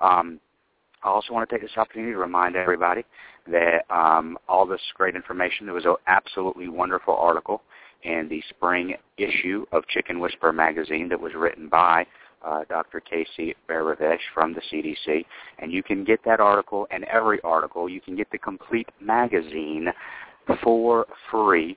[0.00, 0.40] Um,
[1.02, 3.04] I also want to take this opportunity to remind everybody
[3.48, 7.62] that um, all this great information, there was an absolutely wonderful article
[8.04, 12.06] in the spring issue of Chicken Whisperer magazine that was written by
[12.44, 13.00] uh, Dr.
[13.00, 15.24] Casey Behravesh from the CDC.
[15.58, 17.88] And you can get that article and every article.
[17.88, 19.88] You can get the complete magazine
[20.62, 21.76] for free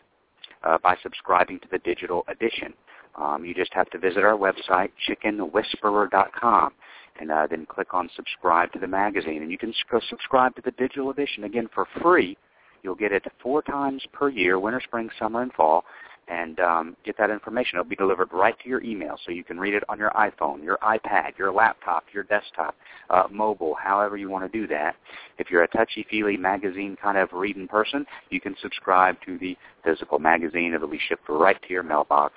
[0.64, 2.74] uh, by subscribing to the digital edition.
[3.16, 6.74] Um, you just have to visit our website, chickenwhisperer.com,
[7.20, 9.42] and uh, then click on subscribe to the magazine.
[9.42, 12.38] And you can go subscribe to the digital edition, again, for free.
[12.84, 15.86] You'll get it four times per year, winter, spring, summer, and fall
[16.28, 17.78] and um, get that information.
[17.78, 20.64] It'll be delivered right to your email, so you can read it on your iPhone,
[20.64, 22.76] your iPad, your laptop, your desktop,
[23.10, 24.96] uh, mobile, however you want to do that.
[25.38, 30.20] If you're a touchy-feely magazine kind of reading person, you can subscribe to the physical
[30.20, 30.74] magazine.
[30.74, 32.34] It'll be shipped right to your mailbox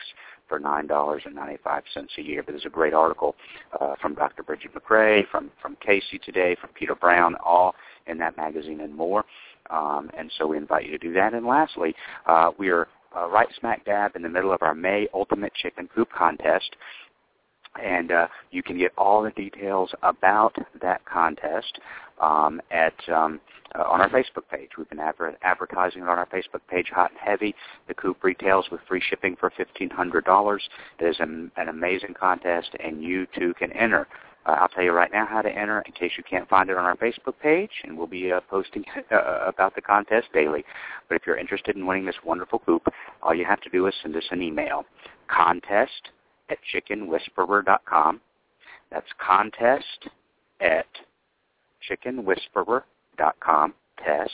[0.49, 2.43] for nine dollars and ninety five cents a year.
[2.43, 3.37] But there's a great article
[3.79, 4.43] uh, from Dr.
[4.43, 7.75] Brigid McCrea, from from Casey today, from Peter Brown, all
[8.07, 9.25] in that magazine and more.
[9.71, 11.35] Um, and so we invite you to do that.
[11.35, 11.95] And lastly,
[12.27, 15.89] uh, we are uh, right smack dab in the middle of our May Ultimate Chicken
[15.95, 16.77] Coop contest.
[17.81, 21.79] And uh, you can get all the details about that contest
[22.21, 23.41] um, at um,
[23.79, 24.71] uh, on our Facebook page.
[24.77, 27.55] We've been adver- advertising it on our Facebook page, hot and heavy.
[27.87, 30.67] The coop retails with free shipping for fifteen hundred dollars.
[30.99, 34.09] It is an, an amazing contest, and you too can enter.
[34.49, 36.79] Uh, I'll tell you right now how to enter in case you can't find it
[36.79, 40.65] on our Facebook page, and we'll be uh, posting uh, about the contest daily.
[41.09, 42.89] But if you're interested in winning this wonderful coop,
[43.23, 44.87] all you have to do is send us an email,
[45.29, 46.09] contest
[46.49, 48.21] at chickenwhisperer.com.
[48.91, 50.09] That's contest
[50.63, 50.87] at
[51.91, 54.33] chickenwhisperer.com, test,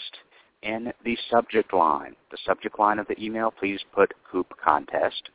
[0.63, 2.15] in the subject line.
[2.31, 5.31] The subject line of the email, please put coop contest.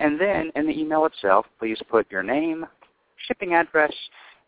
[0.00, 2.66] And then in the email itself, please put your name,
[3.26, 3.92] shipping address,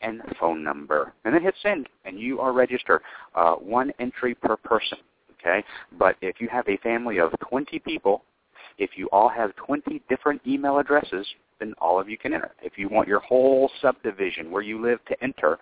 [0.03, 1.13] and phone number.
[1.25, 3.03] And then hit send, and you are registered.
[3.35, 4.99] Uh, one entry per person.
[5.41, 5.65] Okay,
[5.99, 8.23] but if you have a family of 20 people,
[8.79, 11.27] if you all have 20 different email addresses,
[11.59, 12.53] then all of you can enter.
[12.63, 15.59] If you want your whole subdivision where you live to enter,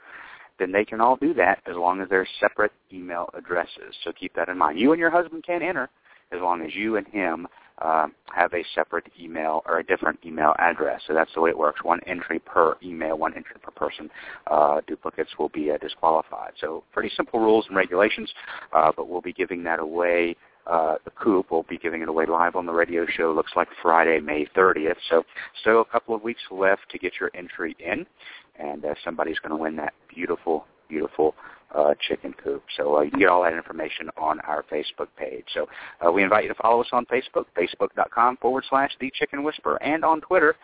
[0.58, 3.94] then they can all do that as long as they're separate email addresses.
[4.04, 4.78] So keep that in mind.
[4.78, 5.88] You and your husband can enter
[6.30, 7.48] as long as you and him
[7.80, 11.00] uh, have a separate email or a different email address.
[11.06, 11.82] So that's the way it works.
[11.82, 14.10] One entry per email, one entry per person.
[14.46, 16.52] Uh, duplicates will be uh, disqualified.
[16.60, 18.32] So pretty simple rules and regulations,
[18.72, 20.36] uh, but we'll be giving that away.
[20.66, 23.32] Uh, the coop will be giving it away live on the radio show.
[23.32, 24.96] Looks like Friday, May 30th.
[25.08, 25.24] So
[25.60, 28.06] still a couple of weeks left to get your entry in,
[28.58, 31.34] and uh, somebody's going to win that beautiful, beautiful
[31.74, 32.62] uh, chicken coop.
[32.76, 35.44] So uh, you can get all that information on our Facebook page.
[35.54, 35.66] So
[36.04, 39.82] uh, we invite you to follow us on Facebook, facebook.com forward slash The Chicken Whisperer,
[39.82, 40.56] and on Twitter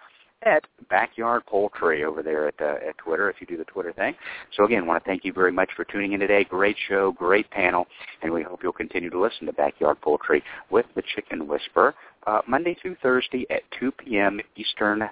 [0.42, 4.14] at Backyard Poultry over there at, uh, at Twitter if you do the Twitter thing.
[4.56, 6.44] So again, want to thank you very much for tuning in today.
[6.44, 7.86] Great show, great panel,
[8.22, 11.94] and we hope you'll continue to listen to Backyard Poultry with The Chicken Whisperer
[12.26, 14.40] uh, Monday through Thursday at 2 p.m.
[14.56, 15.08] Eastern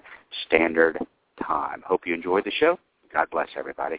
[0.46, 0.98] Standard
[1.42, 1.82] Time.
[1.86, 2.78] Hope you enjoyed the show.
[3.12, 3.98] God bless everybody.